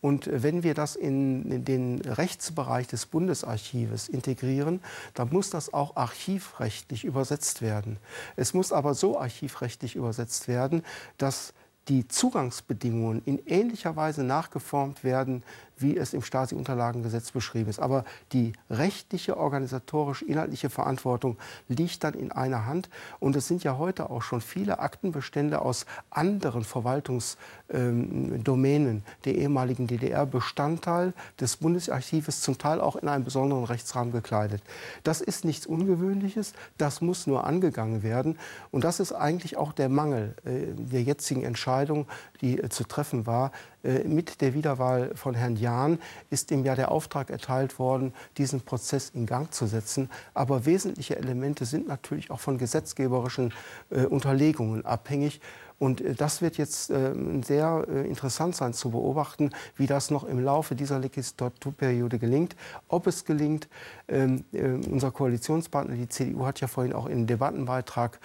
Und 0.02 0.28
wenn 0.30 0.62
wir 0.62 0.74
das 0.74 0.94
in 0.94 1.64
den 1.64 2.02
Rechtsbereich 2.02 2.86
des 2.86 3.06
Bundesarchives 3.06 4.10
integrieren, 4.10 4.82
dann 5.14 5.30
muss 5.30 5.48
das 5.48 5.72
auch 5.72 5.96
archivrechtlich 5.96 7.04
übersetzt 7.04 7.62
werden. 7.62 7.96
Es 8.36 8.52
muss 8.52 8.72
aber 8.72 8.92
so 8.92 9.18
archivrechtlich 9.18 9.96
übersetzt 9.96 10.48
werden, 10.48 10.82
dass 11.16 11.54
die 11.88 12.06
Zugangsbedingungen 12.06 13.22
in 13.24 13.38
ähnlicher 13.46 13.96
Weise 13.96 14.22
nachgeformt 14.22 15.02
werden 15.02 15.42
wie 15.82 15.96
es 15.96 16.14
im 16.14 16.22
Stasi-Unterlagengesetz 16.22 17.32
beschrieben 17.32 17.68
ist. 17.68 17.80
Aber 17.80 18.04
die 18.32 18.52
rechtliche, 18.70 19.36
organisatorisch-inhaltliche 19.36 20.70
Verantwortung 20.70 21.36
liegt 21.68 22.04
dann 22.04 22.14
in 22.14 22.32
einer 22.32 22.66
Hand. 22.66 22.88
Und 23.20 23.36
es 23.36 23.48
sind 23.48 23.64
ja 23.64 23.78
heute 23.78 24.10
auch 24.10 24.22
schon 24.22 24.40
viele 24.40 24.78
Aktenbestände 24.78 25.60
aus 25.60 25.86
anderen 26.10 26.64
Verwaltungsdomänen 26.64 28.96
ähm, 28.96 29.02
der 29.24 29.34
ehemaligen 29.34 29.86
DDR 29.86 30.26
Bestandteil 30.26 31.12
des 31.40 31.56
Bundesarchives, 31.56 32.40
zum 32.40 32.58
Teil 32.58 32.80
auch 32.80 32.96
in 32.96 33.08
einem 33.08 33.24
besonderen 33.24 33.64
Rechtsrahmen 33.64 34.12
gekleidet. 34.12 34.62
Das 35.02 35.20
ist 35.20 35.44
nichts 35.44 35.66
Ungewöhnliches, 35.66 36.52
das 36.78 37.00
muss 37.00 37.26
nur 37.26 37.44
angegangen 37.44 38.02
werden. 38.02 38.38
Und 38.70 38.84
das 38.84 39.00
ist 39.00 39.12
eigentlich 39.12 39.56
auch 39.56 39.72
der 39.72 39.88
Mangel 39.88 40.34
äh, 40.44 40.72
der 40.74 41.02
jetzigen 41.02 41.42
Entscheidung, 41.42 42.06
die 42.40 42.58
äh, 42.58 42.68
zu 42.68 42.84
treffen 42.84 43.26
war. 43.26 43.52
Äh, 43.82 44.04
mit 44.04 44.40
der 44.40 44.54
Wiederwahl 44.54 45.14
von 45.14 45.34
Herrn 45.34 45.56
Jahn 45.56 45.98
ist 46.30 46.50
ihm 46.50 46.64
ja 46.64 46.74
der 46.74 46.90
Auftrag 46.90 47.30
erteilt 47.30 47.78
worden, 47.78 48.12
diesen 48.38 48.60
Prozess 48.60 49.10
in 49.10 49.26
Gang 49.26 49.52
zu 49.52 49.66
setzen. 49.66 50.10
Aber 50.34 50.66
wesentliche 50.66 51.16
Elemente 51.16 51.64
sind 51.64 51.88
natürlich 51.88 52.30
auch 52.30 52.40
von 52.40 52.58
gesetzgeberischen 52.58 53.52
äh, 53.90 54.04
Unterlegungen 54.04 54.84
abhängig. 54.84 55.40
Und 55.78 56.00
äh, 56.00 56.14
das 56.14 56.42
wird 56.42 56.58
jetzt 56.58 56.90
äh, 56.90 57.12
sehr 57.44 57.84
äh, 57.88 58.06
interessant 58.06 58.54
sein 58.54 58.72
zu 58.72 58.90
beobachten, 58.90 59.50
wie 59.76 59.86
das 59.86 60.10
noch 60.10 60.24
im 60.24 60.38
Laufe 60.38 60.74
dieser 60.74 60.98
Legislaturperiode 60.98 62.18
gelingt. 62.18 62.54
Ob 62.88 63.06
es 63.08 63.24
gelingt, 63.24 63.68
ähm, 64.06 64.44
äh, 64.52 64.62
unser 64.62 65.10
Koalitionspartner, 65.10 65.96
die 65.96 66.08
CDU, 66.08 66.46
hat 66.46 66.60
ja 66.60 66.68
vorhin 66.68 66.92
auch 66.92 67.06
im 67.06 67.26
Debattenbeitrag 67.26 68.20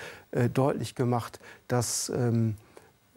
deutlich 0.54 0.94
gemacht, 0.94 1.40
dass 1.68 2.10
ähm, 2.10 2.28
ähm, 2.38 2.56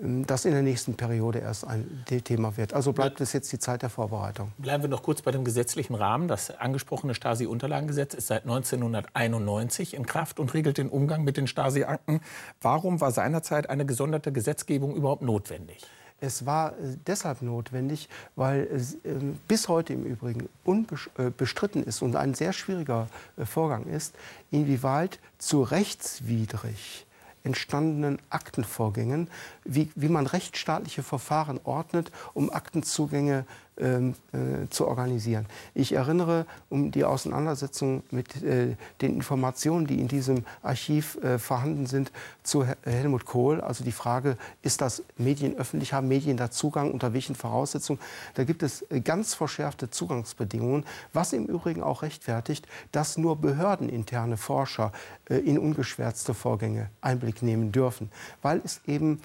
das 0.03 0.45
in 0.45 0.53
der 0.53 0.63
nächsten 0.63 0.95
Periode 0.95 1.41
erst 1.41 1.67
ein 1.67 2.05
Thema 2.25 2.57
wird. 2.57 2.73
Also 2.73 2.93
bleibt 2.93 3.21
es 3.21 3.33
jetzt 3.33 3.53
die 3.53 3.59
Zeit 3.59 3.83
der 3.83 3.91
Vorbereitung. 3.91 4.53
Bleiben 4.59 4.83
wir 4.83 4.89
noch 4.89 5.03
kurz 5.03 5.21
bei 5.21 5.31
dem 5.31 5.45
gesetzlichen 5.45 5.95
Rahmen. 5.95 6.27
Das 6.27 6.51
angesprochene 6.51 7.15
Stasi-Unterlagengesetz 7.15 8.15
ist 8.15 8.29
seit 8.29 8.45
1991 8.45 9.95
in 9.95 10.07
Kraft 10.07 10.41
und 10.41 10.55
regelt 10.55 10.79
den 10.79 10.89
Umgang 10.89 11.23
mit 11.23 11.37
den 11.37 11.47
Stasi-Akten. 11.47 12.21
Warum 12.63 13.01
war 13.01 13.11
seinerzeit 13.11 13.69
eine 13.69 13.85
gesonderte 13.85 14.33
Gesetzgebung 14.33 14.95
überhaupt 14.97 15.23
notwendig? 15.23 15.87
Es 16.21 16.47
war 16.47 16.73
äh, 16.73 16.97
deshalb 17.07 17.43
notwendig, 17.43 18.09
weil 18.37 18.69
es 18.73 18.97
ähm, 19.05 19.39
bis 19.49 19.69
heute 19.69 19.95
im 19.95 20.05
Übrigen 20.05 20.49
unbestritten 20.65 21.85
äh, 21.85 21.89
ist 21.89 22.03
und 22.03 22.17
ein 22.17 22.35
sehr 22.35 22.53
schwieriger 22.53 23.09
äh, 23.37 23.45
Vorgang 23.45 23.87
ist, 23.87 24.15
inwieweit 24.51 25.19
zu 25.39 25.63
rechtswidrig 25.63 27.07
entstandenen 27.43 28.19
Aktenvorgängen, 28.31 29.29
wie, 29.65 29.91
wie 29.95 30.09
man 30.09 30.27
rechtsstaatliche 30.27 31.03
Verfahren 31.03 31.61
ordnet, 31.65 32.11
um 32.35 32.51
Aktenzugänge 32.51 33.45
ähm, 33.79 34.15
äh, 34.33 34.69
zu 34.69 34.87
organisieren. 34.87 35.47
Ich 35.75 35.93
erinnere 35.93 36.47
um 36.69 36.91
die 36.91 37.05
Auseinandersetzung 37.05 38.03
mit 38.11 38.43
äh, 38.43 38.77
den 39.01 39.15
Informationen, 39.15 39.87
die 39.87 40.01
in 40.01 40.09
diesem 40.09 40.45
Archiv 40.63 41.17
äh, 41.23 41.39
vorhanden 41.39 41.87
sind, 41.87 42.13
zu 42.43 42.67
Helmut 42.85 43.25
Kohl. 43.25 43.61
Also 43.61 43.85
die 43.85 43.93
Frage, 43.93 44.37
ist 44.63 44.81
das 44.81 45.03
medienöffentlich, 45.17 45.93
haben 45.93 46.09
Medien 46.09 46.37
da 46.37 46.51
Zugang, 46.51 46.91
unter 46.91 47.13
welchen 47.13 47.35
Voraussetzungen? 47.35 48.01
Da 48.35 48.45
gibt 48.45 48.63
es 48.63 48.83
äh, 48.91 49.01
ganz 49.01 49.35
verschärfte 49.35 49.91
Zugangsbedingungen, 49.91 50.85
was 51.13 51.33
im 51.33 51.47
Übrigen 51.47 51.83
auch 51.83 52.03
rechtfertigt, 52.03 52.67
dass 52.93 53.17
nur 53.17 53.37
behördeninterne 53.37 54.37
Forscher 54.37 54.93
äh, 55.29 55.37
in 55.37 55.59
ungeschwärzte 55.59 56.35
Vorgänge 56.35 56.91
Einblick 57.01 57.43
nehmen 57.43 57.73
dürfen, 57.73 58.11
weil 58.43 58.61
es 58.65 58.81
eben 58.87 59.21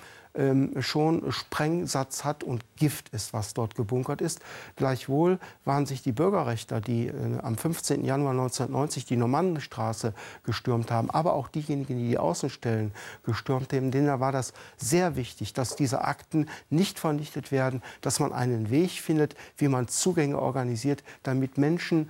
schon 0.80 1.32
Sprengsatz 1.32 2.24
hat 2.24 2.44
und 2.44 2.63
Gift 2.75 3.10
ist, 3.10 3.34
was 3.34 3.54
dort 3.54 3.75
gebunkert 3.75 4.22
ist. 4.22 4.42
Gleichwohl 4.75 5.39
waren 5.63 5.86
sich 5.86 6.01
die 6.01 6.12
Bürgerrechter, 6.12 6.82
die 6.82 7.08
äh, 7.08 7.39
am 7.42 7.58
15. 7.58 8.04
Januar 8.04 8.32
1990 8.32 9.06
die 9.06 9.15
Normannenstraße 9.15 10.13
gestürmt 10.44 10.92
haben, 10.92 11.10
aber 11.10 11.34
auch 11.34 11.48
diejenigen, 11.48 11.98
die 11.98 12.10
die 12.10 12.18
Außenstellen 12.18 12.92
gestürmt 13.24 13.72
haben, 13.72 13.92
denen 13.92 14.20
war 14.20 14.32
das 14.32 14.54
sehr 14.77 15.15
wichtig, 15.15 15.54
dass 15.54 15.75
diese 15.75 16.04
Akten 16.04 16.48
nicht 16.70 17.00
vernichtet 17.00 17.51
werden, 17.51 17.82
dass 18.01 18.20
man 18.20 18.34
einen 18.34 18.70
Weg 18.70 18.92
findet, 18.92 19.36
wie 19.58 19.68
man 19.68 19.88
Zugänge 19.88 20.39
organisiert, 20.39 21.04
damit 21.24 21.58
Menschen 21.58 22.10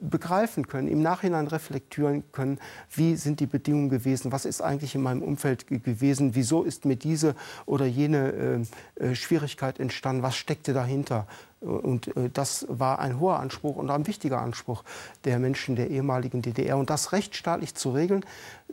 begreifen 0.00 0.66
können, 0.66 0.88
im 0.88 1.02
Nachhinein 1.02 1.46
reflektieren 1.46 2.24
können, 2.32 2.58
wie 2.94 3.16
sind 3.16 3.40
die 3.40 3.46
Bedingungen 3.46 3.88
gewesen, 3.88 4.32
was 4.32 4.44
ist 4.44 4.60
eigentlich 4.60 4.94
in 4.94 5.02
meinem 5.02 5.22
Umfeld 5.22 5.66
gewesen, 5.66 6.34
wieso 6.34 6.62
ist 6.62 6.84
mir 6.84 6.96
diese 6.96 7.34
oder 7.66 7.86
jene 7.86 8.66
äh, 8.98 9.10
äh, 9.10 9.14
Schwierigkeit 9.14 9.80
entstanden, 9.80 10.22
was 10.22 10.36
steckte 10.36 10.72
dahinter. 10.72 11.26
Und 11.60 12.16
äh, 12.16 12.28
das 12.32 12.66
war 12.68 12.98
ein 12.98 13.20
hoher 13.20 13.38
Anspruch 13.38 13.76
und 13.76 13.90
ein 13.90 14.06
wichtiger 14.06 14.40
Anspruch 14.40 14.82
der 15.24 15.38
Menschen 15.38 15.76
der 15.76 15.90
ehemaligen 15.90 16.42
DDR. 16.42 16.76
Und 16.76 16.90
das 16.90 17.12
rechtsstaatlich 17.12 17.74
zu 17.74 17.90
regeln, 17.90 18.24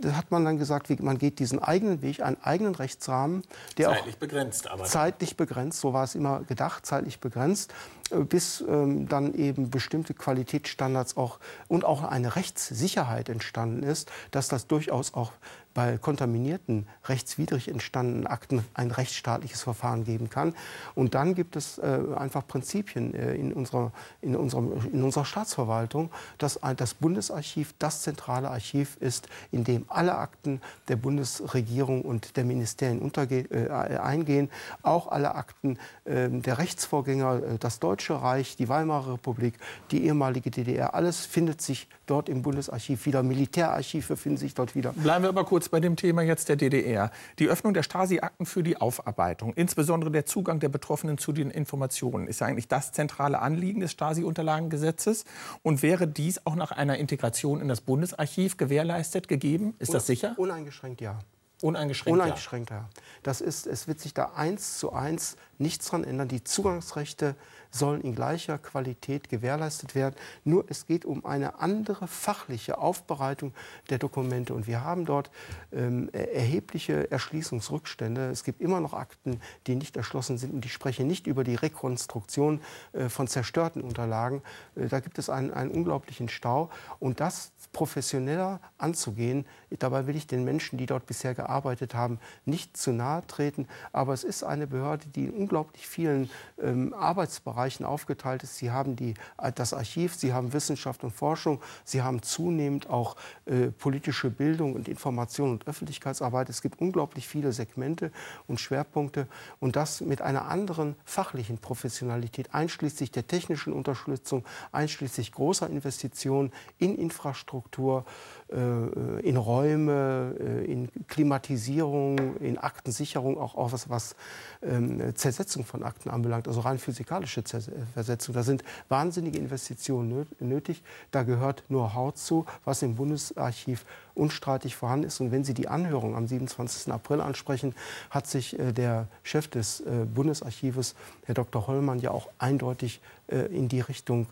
da 0.02 0.16
hat 0.16 0.32
man 0.32 0.46
dann 0.46 0.58
gesagt, 0.58 0.90
man 1.02 1.18
geht 1.18 1.40
diesen 1.40 1.60
eigenen 1.60 2.02
Weg, 2.02 2.22
einen 2.22 2.38
eigenen 2.42 2.76
Rechtsrahmen, 2.76 3.44
der 3.78 3.90
zeitlich 3.90 4.16
auch 4.16 4.20
begrenzt, 4.20 4.68
aber 4.68 4.84
zeitlich 4.86 5.38
begrenzt, 5.38 5.80
so 5.80 5.94
war 5.94 6.04
es 6.04 6.16
immer 6.16 6.42
gedacht, 6.42 6.86
zeitlich 6.86 7.20
begrenzt, 7.20 7.74
äh, 8.12 8.20
bis 8.20 8.62
ähm, 8.62 9.08
dann 9.08 9.34
eben 9.34 9.70
bestimmte 9.70 10.14
Qualitätsstandards 10.14 11.18
auch 11.18 11.40
und 11.68 11.86
auch 11.86 12.04
eine 12.04 12.36
Rechtssicherheit 12.36 13.30
entstanden 13.30 13.84
ist, 13.84 14.12
dass 14.32 14.48
das 14.48 14.68
durchaus 14.68 15.14
auch 15.14 15.32
bei 15.74 15.98
kontaminierten, 15.98 16.88
rechtswidrig 17.06 17.68
entstandenen 17.68 18.28
Akten 18.28 18.66
ein 18.74 18.92
rechtsstaatliches 18.92 19.62
Verfahren 19.62 20.04
geben 20.04 20.30
kann. 20.30 20.56
Und 20.96 21.16
dann 21.16 21.36
gibt 21.36 21.56
es 21.56 21.78
äh, 21.78 22.02
einfach 22.18 22.46
Prinzipien 22.48 23.14
äh, 23.14 23.36
in, 23.36 23.54
unserer, 23.54 23.92
in, 24.22 24.36
unserem, 24.36 24.74
in 24.92 25.04
unserer 25.04 25.26
Staatsverwaltung, 25.26 26.12
dass 26.38 26.60
das 26.76 26.96
Bundesarchiv 26.96 27.74
das 27.80 28.02
zentrale 28.02 28.50
Archiv 28.50 28.98
ist, 29.00 29.30
in 29.52 29.64
dem 29.64 29.89
alle 29.92 30.18
Akten 30.18 30.62
der 30.88 30.96
Bundesregierung 30.96 32.02
und 32.02 32.38
der 32.38 32.46
Ministerien 32.46 33.12
äh, 33.30 33.70
eingehen, 33.98 34.50
auch 34.84 35.08
alle 35.08 35.36
Akten 35.36 35.78
äh, 36.06 36.30
der 36.30 36.58
Rechtsvorgänger, 36.58 37.44
äh, 37.44 37.58
das 37.60 37.80
Deutsche 37.80 38.22
Reich, 38.22 38.56
die 38.56 38.70
Weimarer 38.70 39.14
Republik, 39.14 39.56
die 39.92 40.06
ehemalige 40.06 40.52
DDR, 40.52 40.94
alles 40.94 41.26
findet 41.26 41.62
sich 41.62 41.88
dort 42.10 42.30
im 42.30 42.42
Bundesarchiv 42.42 43.06
wieder. 43.06 43.24
Militärarchive 43.24 44.18
finden 44.18 44.38
sich 44.38 44.54
dort 44.54 44.76
wieder. 44.76 44.94
Bleiben 44.94 45.24
wir 45.24 45.30
aber 45.30 45.46
kurz 45.46 45.70
bei 45.70 45.80
dem 45.80 45.96
Thema 45.96 46.22
jetzt 46.22 46.50
der 46.50 46.56
DDR. 46.56 47.12
Die 47.38 47.48
Öffnung 47.48 47.74
der 47.74 47.84
Stasi-Akten 47.84 48.46
für 48.46 48.64
die 48.64 48.78
Aufarbeitung, 48.78 49.54
insbesondere 49.54 50.12
der 50.12 50.26
Zugang 50.26 50.60
der 50.60 50.70
Betroffenen 50.70 51.18
zu 51.18 51.32
den 51.32 51.52
Informationen, 51.52 52.28
ist 52.28 52.42
eigentlich 52.42 52.68
das 52.68 52.92
zentrale 52.92 53.40
Anliegen 53.40 53.80
des 53.80 53.92
Stasi-Unterlagengesetzes. 53.92 55.26
Und 55.62 55.82
wäre 55.84 56.08
dies 56.08 56.46
auch 56.46 56.56
nach 56.56 56.72
einer 56.72 56.98
Integration 56.98 57.62
in 57.62 57.68
das 57.68 57.82
Bundesarchiv 57.82 58.58
gewährleistet 58.58 59.28
gegeben? 59.28 59.69
Ist 59.78 59.94
das 59.94 60.08
sicher? 60.08 60.34
Uneingeschränkt 60.38 61.02
ja. 61.02 61.20
Uneingeschränkt, 61.62 62.20
Uneingeschränkt 62.20 62.70
ja. 62.70 62.90
Das 63.22 63.42
ist, 63.42 63.68
es 63.68 63.88
wird 63.88 64.00
sich 64.00 64.14
da 64.14 64.32
eins 64.36 64.78
zu 64.78 64.94
eins 64.94 65.36
nichts 65.60 65.86
daran 65.88 66.04
ändern. 66.04 66.28
Die 66.28 66.44
Zugangsrechte 66.44 67.36
sollen 67.72 68.02
in 68.02 68.16
gleicher 68.16 68.58
Qualität 68.58 69.30
gewährleistet 69.30 69.94
werden. 69.94 70.16
Nur 70.44 70.66
es 70.70 70.88
geht 70.88 71.06
um 71.06 71.26
eine 71.26 71.60
andere 71.60 72.08
fachliche 72.08 72.78
Aufbereitung 72.80 73.54
der 73.90 74.00
Dokumente. 74.00 74.54
Und 74.54 74.66
wir 74.66 74.84
haben 74.84 75.06
dort 75.06 75.30
ähm, 75.72 76.10
erhebliche 76.12 77.12
Erschließungsrückstände. 77.12 78.30
Es 78.30 78.44
gibt 78.44 78.62
immer 78.62 78.80
noch 78.80 78.94
Akten, 78.94 79.40
die 79.68 79.76
nicht 79.76 79.98
erschlossen 79.98 80.38
sind. 80.38 80.54
Und 80.54 80.62
die 80.62 80.70
sprechen 80.70 81.08
nicht 81.08 81.28
über 81.28 81.44
die 81.44 81.56
Rekonstruktion 81.56 82.62
äh, 82.94 83.10
von 83.10 83.28
zerstörten 83.28 83.82
Unterlagen. 83.82 84.42
Äh, 84.76 84.88
da 84.88 85.00
gibt 85.00 85.20
es 85.20 85.30
einen, 85.30 85.52
einen 85.52 85.72
unglaublichen 85.72 86.30
Stau. 86.30 86.70
Und 87.00 87.20
das 87.20 87.52
professioneller 87.72 88.60
anzugehen, 88.80 89.46
dabei 89.78 90.08
will 90.08 90.16
ich 90.16 90.26
den 90.26 90.44
Menschen, 90.44 90.78
die 90.78 90.88
dort 90.88 91.06
bisher 91.06 91.36
gearbeitet 91.36 91.94
haben, 91.94 92.20
nicht 92.46 92.78
zu 92.78 92.92
nahe 92.92 93.26
treten. 93.28 93.68
Aber 93.92 94.14
es 94.14 94.24
ist 94.24 94.44
eine 94.44 94.66
Behörde, 94.66 95.06
die 95.08 95.26
in 95.26 95.34
unglaublich 95.50 95.88
vielen 95.88 96.30
ähm, 96.62 96.94
Arbeitsbereichen 96.94 97.50
Bereichen 97.50 97.84
aufgeteilt 97.84 98.44
ist. 98.44 98.58
Sie 98.58 98.70
haben 98.70 98.96
die, 98.96 99.16
äh, 99.38 99.52
das 99.52 99.74
Archiv, 99.74 100.16
Sie 100.16 100.34
haben 100.34 100.54
Wissenschaft 100.54 101.04
und 101.04 101.12
Forschung, 101.12 101.60
Sie 101.84 102.02
haben 102.02 102.22
zunehmend 102.22 102.90
auch 102.90 103.16
äh, 103.46 103.68
politische 103.68 104.30
Bildung 104.30 104.74
und 104.76 104.88
Information 104.88 105.52
und 105.52 105.68
Öffentlichkeitsarbeit. 105.68 106.48
Es 106.50 106.62
gibt 106.62 106.80
unglaublich 106.80 107.28
viele 107.28 107.52
Segmente 107.52 108.12
und 108.48 108.60
Schwerpunkte 108.60 109.28
und 109.60 109.76
das 109.76 110.02
mit 110.02 110.22
einer 110.22 110.46
anderen 110.46 110.96
fachlichen 111.06 111.58
Professionalität, 111.58 112.54
einschließlich 112.54 113.12
der 113.12 113.26
technischen 113.28 113.74
Unterstützung, 113.74 114.46
einschließlich 114.72 115.32
großer 115.32 115.70
Investitionen 115.70 116.52
in 116.78 116.96
Infrastruktur, 116.96 118.06
äh, 118.52 119.20
in 119.28 119.38
Räume, 119.38 120.36
äh, 120.40 120.72
in 120.72 120.90
Klimatisierung, 121.08 122.38
in 122.38 122.58
Aktensicherung, 122.58 123.38
auch, 123.38 123.56
auch 123.56 123.72
was, 123.72 123.90
was 123.90 124.16
ähm, 124.62 125.14
Zersetzung 125.40 125.64
von 125.64 125.84
Akten 125.84 126.10
anbelangt, 126.10 126.50
also 126.50 126.60
rein 126.60 126.80
physikalische 126.80 127.46
Zersetzung. 127.46 128.36
Da 128.36 128.44
sind 128.44 128.62
wahnsinnige 128.90 129.38
Investitionen 129.38 130.28
nötig. 130.40 130.84
Da 131.12 131.24
gehört 131.24 131.64
Know-how 131.68 132.14
zu, 132.14 132.46
was 132.66 132.82
im 132.82 132.96
Bundesarchiv 132.96 133.86
unstreitig 134.16 134.76
vorhanden 134.76 135.08
ist. 135.08 135.22
Und 135.22 135.32
wenn 135.32 135.46
Sie 135.46 135.54
die 135.54 135.70
Anhörung 135.70 136.18
am 136.18 136.28
27. 136.28 136.92
April 136.92 137.22
ansprechen, 137.22 137.74
hat 138.10 138.28
sich 138.28 138.60
äh, 138.60 138.74
der 138.74 139.08
Chef 139.24 139.48
des 139.48 139.82
Bundesarchives, 140.14 140.96
Herr 141.26 141.36
Dr. 141.36 141.68
Hollmann, 141.68 142.00
ja 142.00 142.12
auch 142.12 142.28
eindeutig 142.38 143.02
in 143.28 143.70
die 143.70 143.80
Richtung 143.80 144.28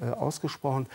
ausgesprochen. 0.00 0.86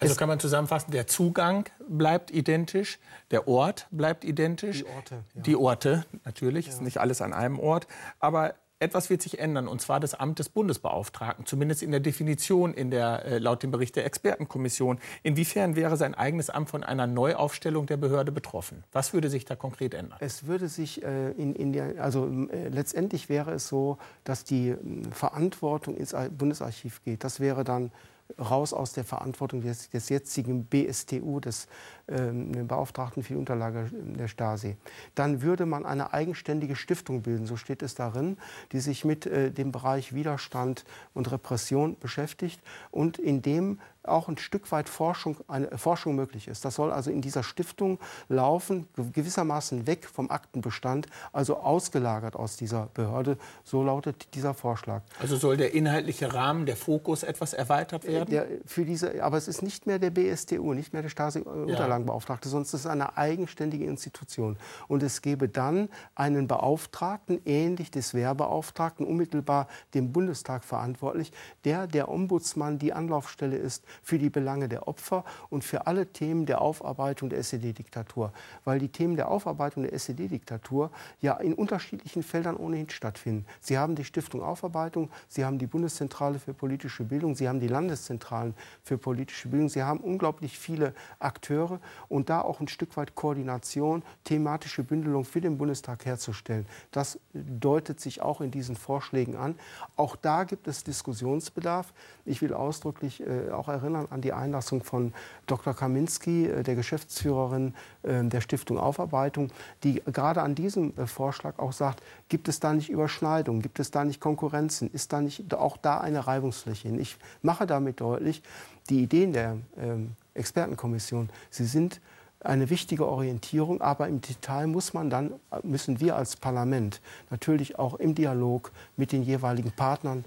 Also 0.00 0.14
kann 0.14 0.28
man 0.28 0.40
zusammenfassen, 0.40 0.92
der 0.92 1.06
Zugang 1.06 1.68
bleibt 1.88 2.30
identisch, 2.30 2.98
der 3.30 3.48
Ort 3.48 3.86
bleibt 3.90 4.24
identisch. 4.24 4.78
Die 4.78 4.86
Orte. 4.86 5.14
Ja. 5.34 5.42
Die 5.42 5.56
Orte, 5.56 6.04
natürlich, 6.24 6.66
ja. 6.66 6.72
ist 6.72 6.82
nicht 6.82 6.98
alles 6.98 7.20
an 7.20 7.32
einem 7.32 7.58
Ort. 7.58 7.86
Aber 8.20 8.54
etwas 8.80 9.10
wird 9.10 9.22
sich 9.22 9.38
ändern, 9.38 9.68
und 9.68 9.80
zwar 9.80 10.00
das 10.00 10.14
Amt 10.14 10.38
des 10.38 10.48
Bundesbeauftragten, 10.48 11.46
zumindest 11.46 11.82
in 11.82 11.90
der 11.90 12.00
Definition 12.00 12.74
in 12.74 12.90
der, 12.90 13.24
äh, 13.24 13.38
laut 13.38 13.62
dem 13.62 13.70
Bericht 13.70 13.96
der 13.96 14.06
Expertenkommission. 14.06 14.98
Inwiefern 15.22 15.76
wäre 15.76 15.96
sein 15.96 16.14
eigenes 16.14 16.50
Amt 16.50 16.70
von 16.70 16.84
einer 16.84 17.06
Neuaufstellung 17.06 17.86
der 17.86 17.96
Behörde 17.96 18.32
betroffen? 18.32 18.84
Was 18.92 19.12
würde 19.12 19.30
sich 19.30 19.44
da 19.44 19.56
konkret 19.56 19.94
ändern? 19.94 20.18
Es 20.20 20.46
würde 20.46 20.68
sich 20.68 21.02
äh, 21.02 21.30
in, 21.32 21.54
in 21.54 21.72
der, 21.72 22.02
also 22.02 22.26
äh, 22.26 22.68
letztendlich 22.68 23.28
wäre 23.28 23.52
es 23.52 23.68
so, 23.68 23.98
dass 24.24 24.44
die 24.44 24.76
Verantwortung 25.10 25.96
ins 25.96 26.14
Bundesarchiv 26.36 27.02
geht. 27.04 27.24
Das 27.24 27.40
wäre 27.40 27.64
dann 27.64 27.90
raus 28.38 28.72
aus 28.72 28.92
der 28.92 29.04
Verantwortung 29.04 29.62
des, 29.62 29.90
des 29.90 30.08
jetzigen 30.08 30.64
BSTU, 30.64 31.40
des 31.40 31.66
ähm, 32.08 32.66
Beauftragten 32.66 33.22
für 33.22 33.34
die 33.34 33.38
Unterlage 33.38 33.90
der 33.92 34.28
Stasi. 34.28 34.76
Dann 35.14 35.42
würde 35.42 35.66
man 35.66 35.86
eine 35.86 36.12
eigenständige 36.12 36.76
Stiftung 36.76 37.22
bilden, 37.22 37.46
so 37.46 37.56
steht 37.56 37.82
es 37.82 37.94
darin, 37.94 38.36
die 38.72 38.80
sich 38.80 39.04
mit 39.04 39.26
äh, 39.26 39.50
dem 39.50 39.72
Bereich 39.72 40.14
Widerstand 40.14 40.84
und 41.14 41.30
Repression 41.30 41.96
beschäftigt 41.98 42.60
und 42.90 43.18
in 43.18 43.42
dem 43.42 43.78
auch 44.08 44.28
ein 44.28 44.38
Stück 44.38 44.70
weit 44.72 44.88
Forschung, 44.88 45.36
eine 45.48 45.76
Forschung 45.78 46.14
möglich 46.14 46.48
ist. 46.48 46.64
Das 46.64 46.74
soll 46.74 46.92
also 46.92 47.10
in 47.10 47.20
dieser 47.20 47.42
Stiftung 47.42 47.98
laufen, 48.28 48.88
gewissermaßen 49.12 49.86
weg 49.86 50.06
vom 50.06 50.30
Aktenbestand, 50.30 51.06
also 51.32 51.58
ausgelagert 51.58 52.36
aus 52.36 52.56
dieser 52.56 52.88
Behörde. 52.94 53.38
So 53.64 53.82
lautet 53.82 54.34
dieser 54.34 54.54
Vorschlag. 54.54 55.02
Also 55.20 55.36
soll 55.36 55.56
der 55.56 55.74
inhaltliche 55.74 56.32
Rahmen, 56.32 56.66
der 56.66 56.76
Fokus 56.76 57.22
etwas 57.22 57.52
erweitert 57.52 58.04
äh, 58.04 58.12
werden? 58.12 58.30
Der, 58.30 58.46
für 58.64 58.84
diese, 58.84 59.22
aber 59.22 59.36
es 59.36 59.48
ist 59.48 59.62
nicht 59.62 59.86
mehr 59.86 59.98
der 59.98 60.10
BSTU, 60.10 60.72
nicht 60.72 60.92
mehr 60.92 61.02
der 61.02 61.08
Stasi-Unterlagen. 61.08 62.06
Ja. 62.06 62.38
Sonst 62.42 62.74
ist 62.74 62.80
es 62.80 62.86
eine 62.86 63.16
eigenständige 63.16 63.84
Institution. 63.84 64.56
Und 64.88 65.02
es 65.02 65.22
gäbe 65.22 65.48
dann 65.48 65.88
einen 66.14 66.46
Beauftragten, 66.48 67.40
ähnlich 67.44 67.90
des 67.90 68.14
Wehrbeauftragten, 68.14 69.06
unmittelbar 69.06 69.68
dem 69.94 70.12
Bundestag 70.12 70.64
verantwortlich, 70.64 71.32
der 71.64 71.86
der 71.86 72.08
Ombudsmann 72.08 72.78
die 72.78 72.92
Anlaufstelle 72.92 73.56
ist 73.56 73.84
für 74.02 74.18
die 74.18 74.30
Belange 74.30 74.68
der 74.68 74.88
Opfer 74.88 75.24
und 75.50 75.64
für 75.64 75.86
alle 75.86 76.06
Themen 76.06 76.46
der 76.46 76.60
Aufarbeitung 76.60 77.30
der 77.30 77.38
SED-Diktatur. 77.38 78.32
Weil 78.64 78.78
die 78.78 78.88
Themen 78.88 79.16
der 79.16 79.28
Aufarbeitung 79.28 79.82
der 79.82 79.92
SED-Diktatur 79.92 80.90
ja 81.20 81.36
in 81.36 81.54
unterschiedlichen 81.54 82.22
Feldern 82.22 82.56
ohnehin 82.56 82.88
stattfinden. 82.90 83.46
Sie 83.60 83.78
haben 83.78 83.94
die 83.94 84.04
Stiftung 84.04 84.42
Aufarbeitung, 84.42 85.10
Sie 85.28 85.44
haben 85.44 85.58
die 85.58 85.66
Bundeszentrale 85.66 86.38
für 86.38 86.54
politische 86.54 87.04
Bildung, 87.04 87.34
Sie 87.34 87.48
haben 87.48 87.60
die 87.60 87.68
Landeszentralen 87.68 88.54
für 88.82 88.98
politische 88.98 89.48
Bildung, 89.48 89.68
Sie 89.68 89.82
haben 89.82 90.00
unglaublich 90.00 90.58
viele 90.58 90.94
Akteure 91.18 91.80
und 92.08 92.30
da 92.30 92.40
auch 92.40 92.60
ein 92.60 92.68
Stück 92.68 92.96
weit 92.96 93.14
Koordination, 93.14 94.02
thematische 94.24 94.82
Bündelung 94.82 95.24
für 95.24 95.40
den 95.40 95.58
Bundestag 95.58 96.04
herzustellen. 96.04 96.66
Das 96.90 97.18
deutet 97.32 98.00
sich 98.00 98.22
auch 98.22 98.40
in 98.40 98.50
diesen 98.50 98.76
Vorschlägen 98.76 99.36
an. 99.36 99.56
Auch 99.96 100.16
da 100.16 100.44
gibt 100.44 100.68
es 100.68 100.84
Diskussionsbedarf. 100.84 101.92
Ich 102.24 102.42
will 102.42 102.52
ausdrücklich 102.52 103.26
äh, 103.26 103.50
auch 103.50 103.68
erinnern 103.78 104.06
an 104.10 104.20
die 104.20 104.32
Einlassung 104.32 104.82
von 104.82 105.12
Dr. 105.46 105.74
Kaminski, 105.74 106.46
äh, 106.46 106.62
der 106.62 106.74
Geschäftsführerin 106.74 107.74
äh, 108.02 108.24
der 108.24 108.40
Stiftung 108.40 108.78
Aufarbeitung, 108.78 109.50
die 109.84 110.02
gerade 110.12 110.42
an 110.42 110.54
diesem 110.54 110.96
äh, 110.96 111.06
Vorschlag 111.06 111.58
auch 111.58 111.72
sagt, 111.72 112.02
gibt 112.28 112.48
es 112.48 112.60
da 112.60 112.72
nicht 112.72 112.90
Überschneidungen, 112.90 113.62
gibt 113.62 113.80
es 113.80 113.90
da 113.90 114.04
nicht 114.04 114.20
Konkurrenzen, 114.20 114.90
ist 114.92 115.12
da 115.12 115.20
nicht 115.20 115.52
auch 115.54 115.76
da 115.76 115.98
eine 115.98 116.26
Reibungsfläche? 116.26 116.88
Ich 116.88 117.16
mache 117.42 117.66
damit 117.66 118.00
deutlich, 118.00 118.42
die 118.90 119.02
Ideen 119.02 119.32
der 119.32 119.56
ähm, 119.78 120.12
Expertenkommission. 120.34 121.30
Sie 121.50 121.64
sind 121.64 122.00
eine 122.40 122.70
wichtige 122.70 123.06
Orientierung, 123.06 123.80
aber 123.80 124.08
im 124.08 124.20
Detail 124.20 124.66
muss 124.66 124.94
man 124.94 125.10
dann, 125.10 125.32
müssen 125.62 126.00
wir 126.00 126.16
als 126.16 126.36
Parlament 126.36 127.00
natürlich 127.30 127.78
auch 127.78 127.94
im 127.94 128.14
Dialog 128.14 128.70
mit 128.96 129.12
den 129.12 129.22
jeweiligen 129.22 129.72
Partnern 129.72 130.24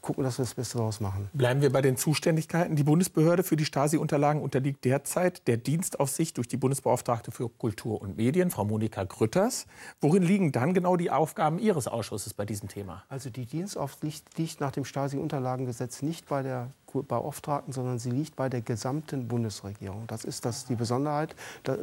gucken, 0.00 0.24
dass 0.24 0.38
wir 0.38 0.44
das 0.44 0.54
Beste 0.54 0.78
daraus 0.78 1.00
machen. 1.00 1.28
Bleiben 1.32 1.62
wir 1.62 1.70
bei 1.70 1.82
den 1.82 1.96
Zuständigkeiten. 1.96 2.76
Die 2.76 2.84
Bundesbehörde 2.84 3.42
für 3.42 3.56
die 3.56 3.64
Stasi-Unterlagen 3.64 4.42
unterliegt 4.42 4.84
derzeit 4.84 5.46
der 5.46 5.56
Dienstaufsicht 5.56 6.36
durch 6.36 6.48
die 6.48 6.56
Bundesbeauftragte 6.56 7.30
für 7.30 7.48
Kultur 7.48 8.00
und 8.00 8.16
Medien, 8.16 8.50
Frau 8.50 8.64
Monika 8.64 9.04
Grütters. 9.04 9.66
Worin 10.00 10.22
liegen 10.22 10.52
dann 10.52 10.74
genau 10.74 10.96
die 10.96 11.10
Aufgaben 11.10 11.58
Ihres 11.58 11.88
Ausschusses 11.88 12.34
bei 12.34 12.44
diesem 12.44 12.68
Thema? 12.68 13.04
Also 13.08 13.30
die 13.30 13.46
Dienstaufsicht 13.46 14.38
liegt 14.38 14.60
nach 14.60 14.72
dem 14.72 14.84
Stasi-Unterlagengesetz 14.84 16.02
nicht 16.02 16.28
bei 16.28 16.42
der 16.42 16.70
Beauftragten, 16.94 17.72
sondern 17.72 17.98
sie 17.98 18.10
liegt 18.10 18.36
bei 18.36 18.48
der 18.48 18.60
gesamten 18.60 19.28
Bundesregierung. 19.28 20.04
Das 20.06 20.24
ist 20.24 20.44
das 20.44 20.66
die 20.66 20.74
Besonderheit. 20.74 21.34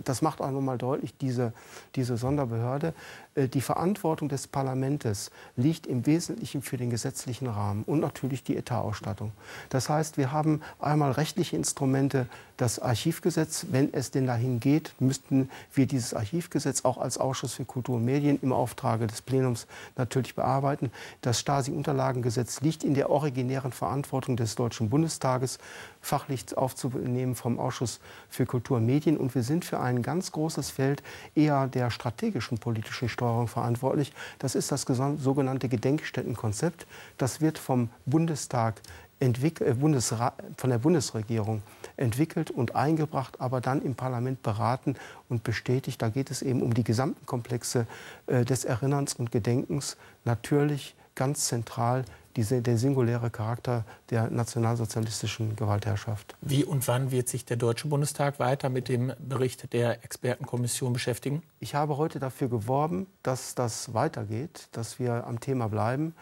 Das 0.04 0.22
macht 0.22 0.42
auch 0.42 0.52
nochmal 0.52 0.78
deutlich 0.78 1.18
diese, 1.18 1.54
diese 1.96 2.18
Sonderbehörde. 2.18 2.94
Äh, 3.36 3.48
die 3.48 3.62
Verantwortung 3.62 4.30
des 4.30 4.48
Parlaments 4.48 5.32
liegt 5.56 5.88
im 5.88 6.06
Wesentlichen 6.06 6.62
für 6.62 6.78
den 6.78 6.90
gesetzlichen 6.90 7.48
Rahmen 7.48 7.84
und 7.84 8.00
natürlich 8.00 8.44
die 8.44 8.58
Etatausstattung. 8.58 9.32
Das 9.70 9.90
heißt, 9.90 10.18
wir 10.18 10.32
haben 10.32 10.62
einmal 10.80 11.12
rechtliche 11.12 11.56
Instrumente, 11.56 12.28
das 12.58 12.80
Archivgesetz. 12.80 13.68
Wenn 13.72 13.94
es 13.94 14.12
denn 14.12 14.28
dahin 14.28 14.60
geht, 14.60 14.94
müssten 15.00 15.50
wir 15.74 15.86
dieses 15.86 16.14
Archivgesetz 16.14 16.84
auch 16.84 16.98
als 16.98 17.18
Ausschuss 17.18 17.54
für 17.54 17.66
Kultur 17.66 17.96
und 17.96 18.06
Medien 18.06 18.40
im 18.42 18.52
Auftrage 18.52 19.08
des 19.08 19.22
Plenums 19.22 19.68
natürlich 19.96 20.36
bearbeiten. 20.36 20.92
Das 21.22 21.40
Stasi-Unterlagengesetz 21.40 22.62
liegt 22.62 22.84
in 22.84 22.96
der 22.96 23.10
originären 23.10 23.72
Verantwortung 23.72 24.36
des 24.36 24.56
Deutschen 24.56 24.90
Bundestages, 24.90 25.60
fachlich 26.02 26.58
aufzunehmen 26.58 27.36
vom 27.36 27.60
Ausschuss 27.60 28.00
für 28.30 28.46
Kultur 28.46 28.78
und 28.78 28.86
Medien. 28.86 29.18
Und 29.18 29.36
wir 29.36 29.44
sind 29.44 29.66
für 29.66 29.80
ein 29.80 30.02
ganz 30.02 30.32
großes 30.32 30.72
Feld 30.72 31.04
eher 31.36 31.68
der 31.68 31.92
strategischen 31.92 32.58
politischen 32.58 33.10
Steuerung 33.10 33.48
verantwortlich. 33.48 34.14
Das 34.40 34.56
ist 34.56 34.72
das 34.72 34.86
sogenannte 35.18 35.70
Gedenkstättenkonzept. 35.70 36.88
Das 37.18 37.42
wird 37.42 37.60
vom 37.60 37.90
Bundestag 38.06 38.82
von 39.20 40.70
der 40.70 40.78
Bundesregierung 40.78 41.64
entwickelt 41.96 42.52
und 42.52 42.76
eingebracht, 42.76 43.40
aber 43.40 43.62
dann 43.62 43.82
im 43.82 43.96
Parlament 43.96 44.44
beraten 44.44 44.96
und 45.30 45.44
bestätigt. 45.44 46.02
Da 46.02 46.10
geht 46.10 46.32
es 46.32 46.42
eben 46.42 46.62
um 46.62 46.74
die 46.74 46.84
gesamten 46.84 47.26
Komplexe 47.26 47.88
äh, 48.28 48.46
des 48.46 48.66
Erinnerns 48.66 49.16
und 49.16 49.32
Gedenkens. 49.32 49.98
Natürlich 50.24 50.96
ganz 51.16 51.46
zentral 51.46 52.06
diese, 52.38 52.62
der 52.62 52.78
singuläre 52.78 53.32
Charakter 53.32 53.84
der 54.12 54.30
nationalsozialistischen 54.30 55.56
Gewaltherrschaft. 55.56 56.36
Wie 56.42 56.64
und 56.64 56.88
wann 56.88 57.10
wird 57.12 57.28
sich 57.28 57.46
der 57.46 57.58
Deutsche 57.58 57.88
Bundestag 57.88 58.40
weiter 58.40 58.70
mit 58.70 58.88
dem 58.88 59.12
Bericht 59.20 59.74
der 59.74 60.04
Expertenkommission 60.04 60.94
beschäftigen? 60.94 61.42
Ich 61.60 61.74
habe 61.74 61.98
heute 61.98 62.20
dafür 62.20 62.48
geworben, 62.48 63.08
dass 63.24 63.56
das 63.56 63.96
weitergeht, 63.96 64.70
dass 64.72 65.00
wir 65.00 65.26
am 65.26 65.40
Thema 65.40 65.68
bleiben. 65.68 66.14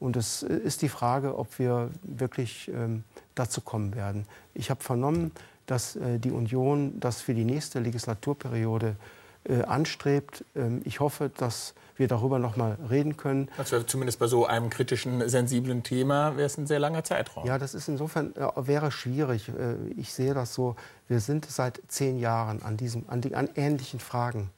Und 0.00 0.16
es 0.16 0.42
ist 0.42 0.82
die 0.82 0.88
Frage, 0.88 1.38
ob 1.38 1.58
wir 1.58 1.90
wirklich 2.02 2.70
ähm, 2.74 3.04
dazu 3.34 3.60
kommen 3.60 3.94
werden. 3.94 4.26
Ich 4.54 4.70
habe 4.70 4.82
vernommen, 4.82 5.30
dass 5.66 5.94
äh, 5.94 6.18
die 6.18 6.32
Union 6.32 6.98
das 6.98 7.20
für 7.20 7.34
die 7.34 7.44
nächste 7.44 7.78
Legislaturperiode 7.80 8.96
äh, 9.44 9.62
anstrebt. 9.62 10.44
Ähm, 10.56 10.80
ich 10.84 11.00
hoffe, 11.00 11.30
dass 11.36 11.74
wir 11.96 12.08
darüber 12.08 12.38
noch 12.38 12.56
mal 12.56 12.78
reden 12.88 13.18
können. 13.18 13.48
Also 13.58 13.82
zumindest 13.82 14.18
bei 14.18 14.26
so 14.26 14.46
einem 14.46 14.70
kritischen, 14.70 15.28
sensiblen 15.28 15.82
Thema 15.82 16.36
wäre 16.36 16.46
es 16.46 16.56
ein 16.56 16.66
sehr 16.66 16.78
langer 16.78 17.04
Zeitraum. 17.04 17.46
Ja, 17.46 17.58
das 17.58 17.74
ist 17.74 17.88
insofern 17.88 18.34
äh, 18.36 18.48
wäre 18.56 18.90
schwierig. 18.90 19.50
Äh, 19.50 19.74
ich 19.96 20.12
sehe 20.14 20.32
das 20.32 20.54
so. 20.54 20.76
Wir 21.08 21.20
sind 21.20 21.44
seit 21.44 21.80
zehn 21.88 22.18
Jahren 22.18 22.62
an, 22.62 22.78
diesem, 22.78 23.04
an, 23.08 23.20
die, 23.20 23.34
an 23.34 23.50
ähnlichen 23.54 24.00
Fragen 24.00 24.50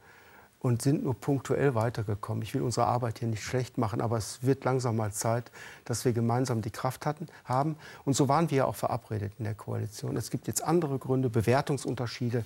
und 0.63 0.81
sind 0.81 1.03
nur 1.03 1.15
punktuell 1.15 1.75
weitergekommen. 1.75 2.43
Ich 2.43 2.55
will 2.55 2.63
unsere 2.63 2.87
Arbeit 2.87 3.19
hier 3.19 3.27
nicht 3.27 3.43
schlecht 3.43 3.79
machen, 3.79 4.01
aber 4.01 4.17
es 4.17 4.45
wird 4.45 4.65
langsam 4.65 4.95
mal 4.95 5.13
Zeit, 5.13 5.51
dass 5.85 6.05
wir 6.05 6.13
gemeinsam 6.13 6.63
die 6.63 6.71
Kraft 6.71 7.05
hatten, 7.05 7.27
haben. 7.45 7.75
Und 8.05 8.15
so 8.15 8.29
waren 8.29 8.49
wir 8.51 8.59
ja 8.59 8.65
auch 8.67 8.77
verabredet 8.77 9.33
in 9.39 9.45
der 9.45 9.55
Koalition. 9.55 10.17
Es 10.17 10.31
gibt 10.31 10.47
jetzt 10.47 10.63
andere 10.63 11.01
Gründe, 11.01 11.31
Bewertungsunterschiede, 11.31 12.45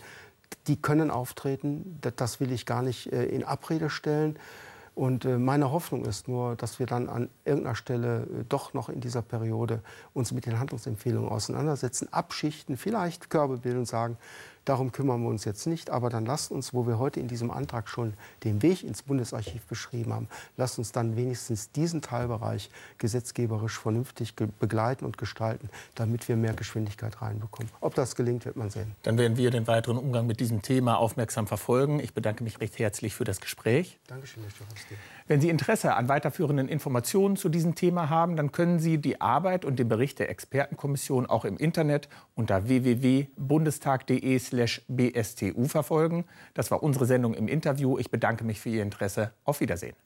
die 0.66 0.81
können 0.81 1.11
auftreten. 1.11 1.98
Das 2.16 2.40
will 2.40 2.52
ich 2.52 2.64
gar 2.64 2.81
nicht 2.81 3.12
äh, 3.12 3.26
in 3.26 3.44
Abrede 3.44 3.90
stellen. 3.90 4.38
Und 4.94 5.26
äh, 5.26 5.37
meine 5.37 5.70
Hoffnung 5.70 6.07
ist 6.07 6.26
nur, 6.26 6.57
dass 6.57 6.79
wir 6.79 6.87
dann 6.87 7.11
an 7.11 7.29
irgendeiner 7.44 7.74
Stelle 7.74 8.22
äh, 8.22 8.44
doch 8.48 8.72
noch 8.72 8.88
in 8.88 9.02
dieser 9.02 9.20
Periode 9.20 9.83
uns 10.14 10.33
mit 10.33 10.46
den 10.46 10.59
Handlungsempfehlungen 10.59 11.29
auseinandersetzen, 11.29 12.11
abschichten, 12.14 12.79
vielleicht 12.79 13.29
Körbe 13.29 13.59
bilden 13.59 13.81
und 13.81 13.87
sagen, 13.87 14.16
Darum 14.66 14.90
kümmern 14.90 15.22
wir 15.22 15.29
uns 15.29 15.44
jetzt 15.44 15.66
nicht. 15.66 15.90
Aber 15.90 16.11
dann 16.11 16.26
lasst 16.26 16.50
uns, 16.50 16.74
wo 16.74 16.87
wir 16.87 16.98
heute 16.98 17.20
in 17.20 17.29
diesem 17.29 17.50
Antrag 17.50 17.88
schon 17.88 18.14
den 18.44 18.62
Weg 18.62 18.83
ins 18.83 19.02
Bundesarchiv 19.02 19.62
beschrieben 19.66 20.12
haben, 20.12 20.29
lasst 20.57 20.79
uns 20.79 20.92
dann 20.92 21.16
wenigstens 21.16 21.70
diesen 21.70 22.02
Teilbereich 22.02 22.68
gesetzgeberisch 22.98 23.79
vernünftig 23.79 24.35
begleiten 24.35 25.05
und 25.05 25.18
gestalten, 25.18 25.70
damit 25.94 26.29
wir 26.29 26.37
mehr 26.37 26.52
Geschwindigkeit 26.52 27.22
reinbekommen. 27.22 27.70
Ob 27.81 27.94
das 27.94 28.16
gelingt, 28.16 28.44
wird 28.44 28.57
man 28.57 28.68
sehen. 28.68 28.92
Dann 29.05 29.16
werden 29.18 29.37
wir 29.37 29.52
den 29.52 29.68
weiteren 29.68 29.98
Umgang 29.98 30.26
mit 30.26 30.40
diesem 30.40 30.62
Thema 30.62 30.98
aufmerksam 30.98 31.46
verfolgen. 31.46 32.00
Ich 32.00 32.12
bedanke 32.12 32.42
mich 32.42 32.61
recht 32.61 32.79
herzlich 32.79 33.14
für 33.14 33.24
das 33.24 33.40
Gespräch. 33.40 34.00
Dankeschön, 34.09 34.42
Herr 34.42 34.50
Stachowski. 34.50 34.96
Wenn 35.29 35.40
Sie 35.40 35.48
Interesse 35.48 35.94
an 35.94 36.09
weiterführenden 36.09 36.68
Informationen 36.68 37.37
zu 37.37 37.48
diesem 37.48 37.74
Thema 37.74 38.11
haben, 38.11 38.37
dann 38.37 38.52
können 38.52 38.79
Sie 38.79 38.98
die 38.98 39.20
Arbeit 39.20 39.64
und 39.64 39.79
den 39.79 39.88
Bericht 39.88 40.18
der 40.18 40.31
Expertenkommission 40.31 41.26
auch 41.26 41.44
im 41.44 41.57
Internet 41.57 42.09
unter 42.35 42.68
www.bundestag.de/bstu 44.57 45.69
verfolgen. 45.69 46.25
Das 46.55 46.71
war 46.71 46.83
unsere 46.83 47.07
Sendung 47.07 47.35
im 47.35 47.49
Interview. 47.49 47.99
Ich 47.99 48.11
bedanke 48.11 48.45
mich 48.45 48.61
für 48.61 48.71
Ihr 48.71 48.83
Interesse. 48.83 49.33
Auf 49.45 49.61
Wiedersehen. 49.61 49.97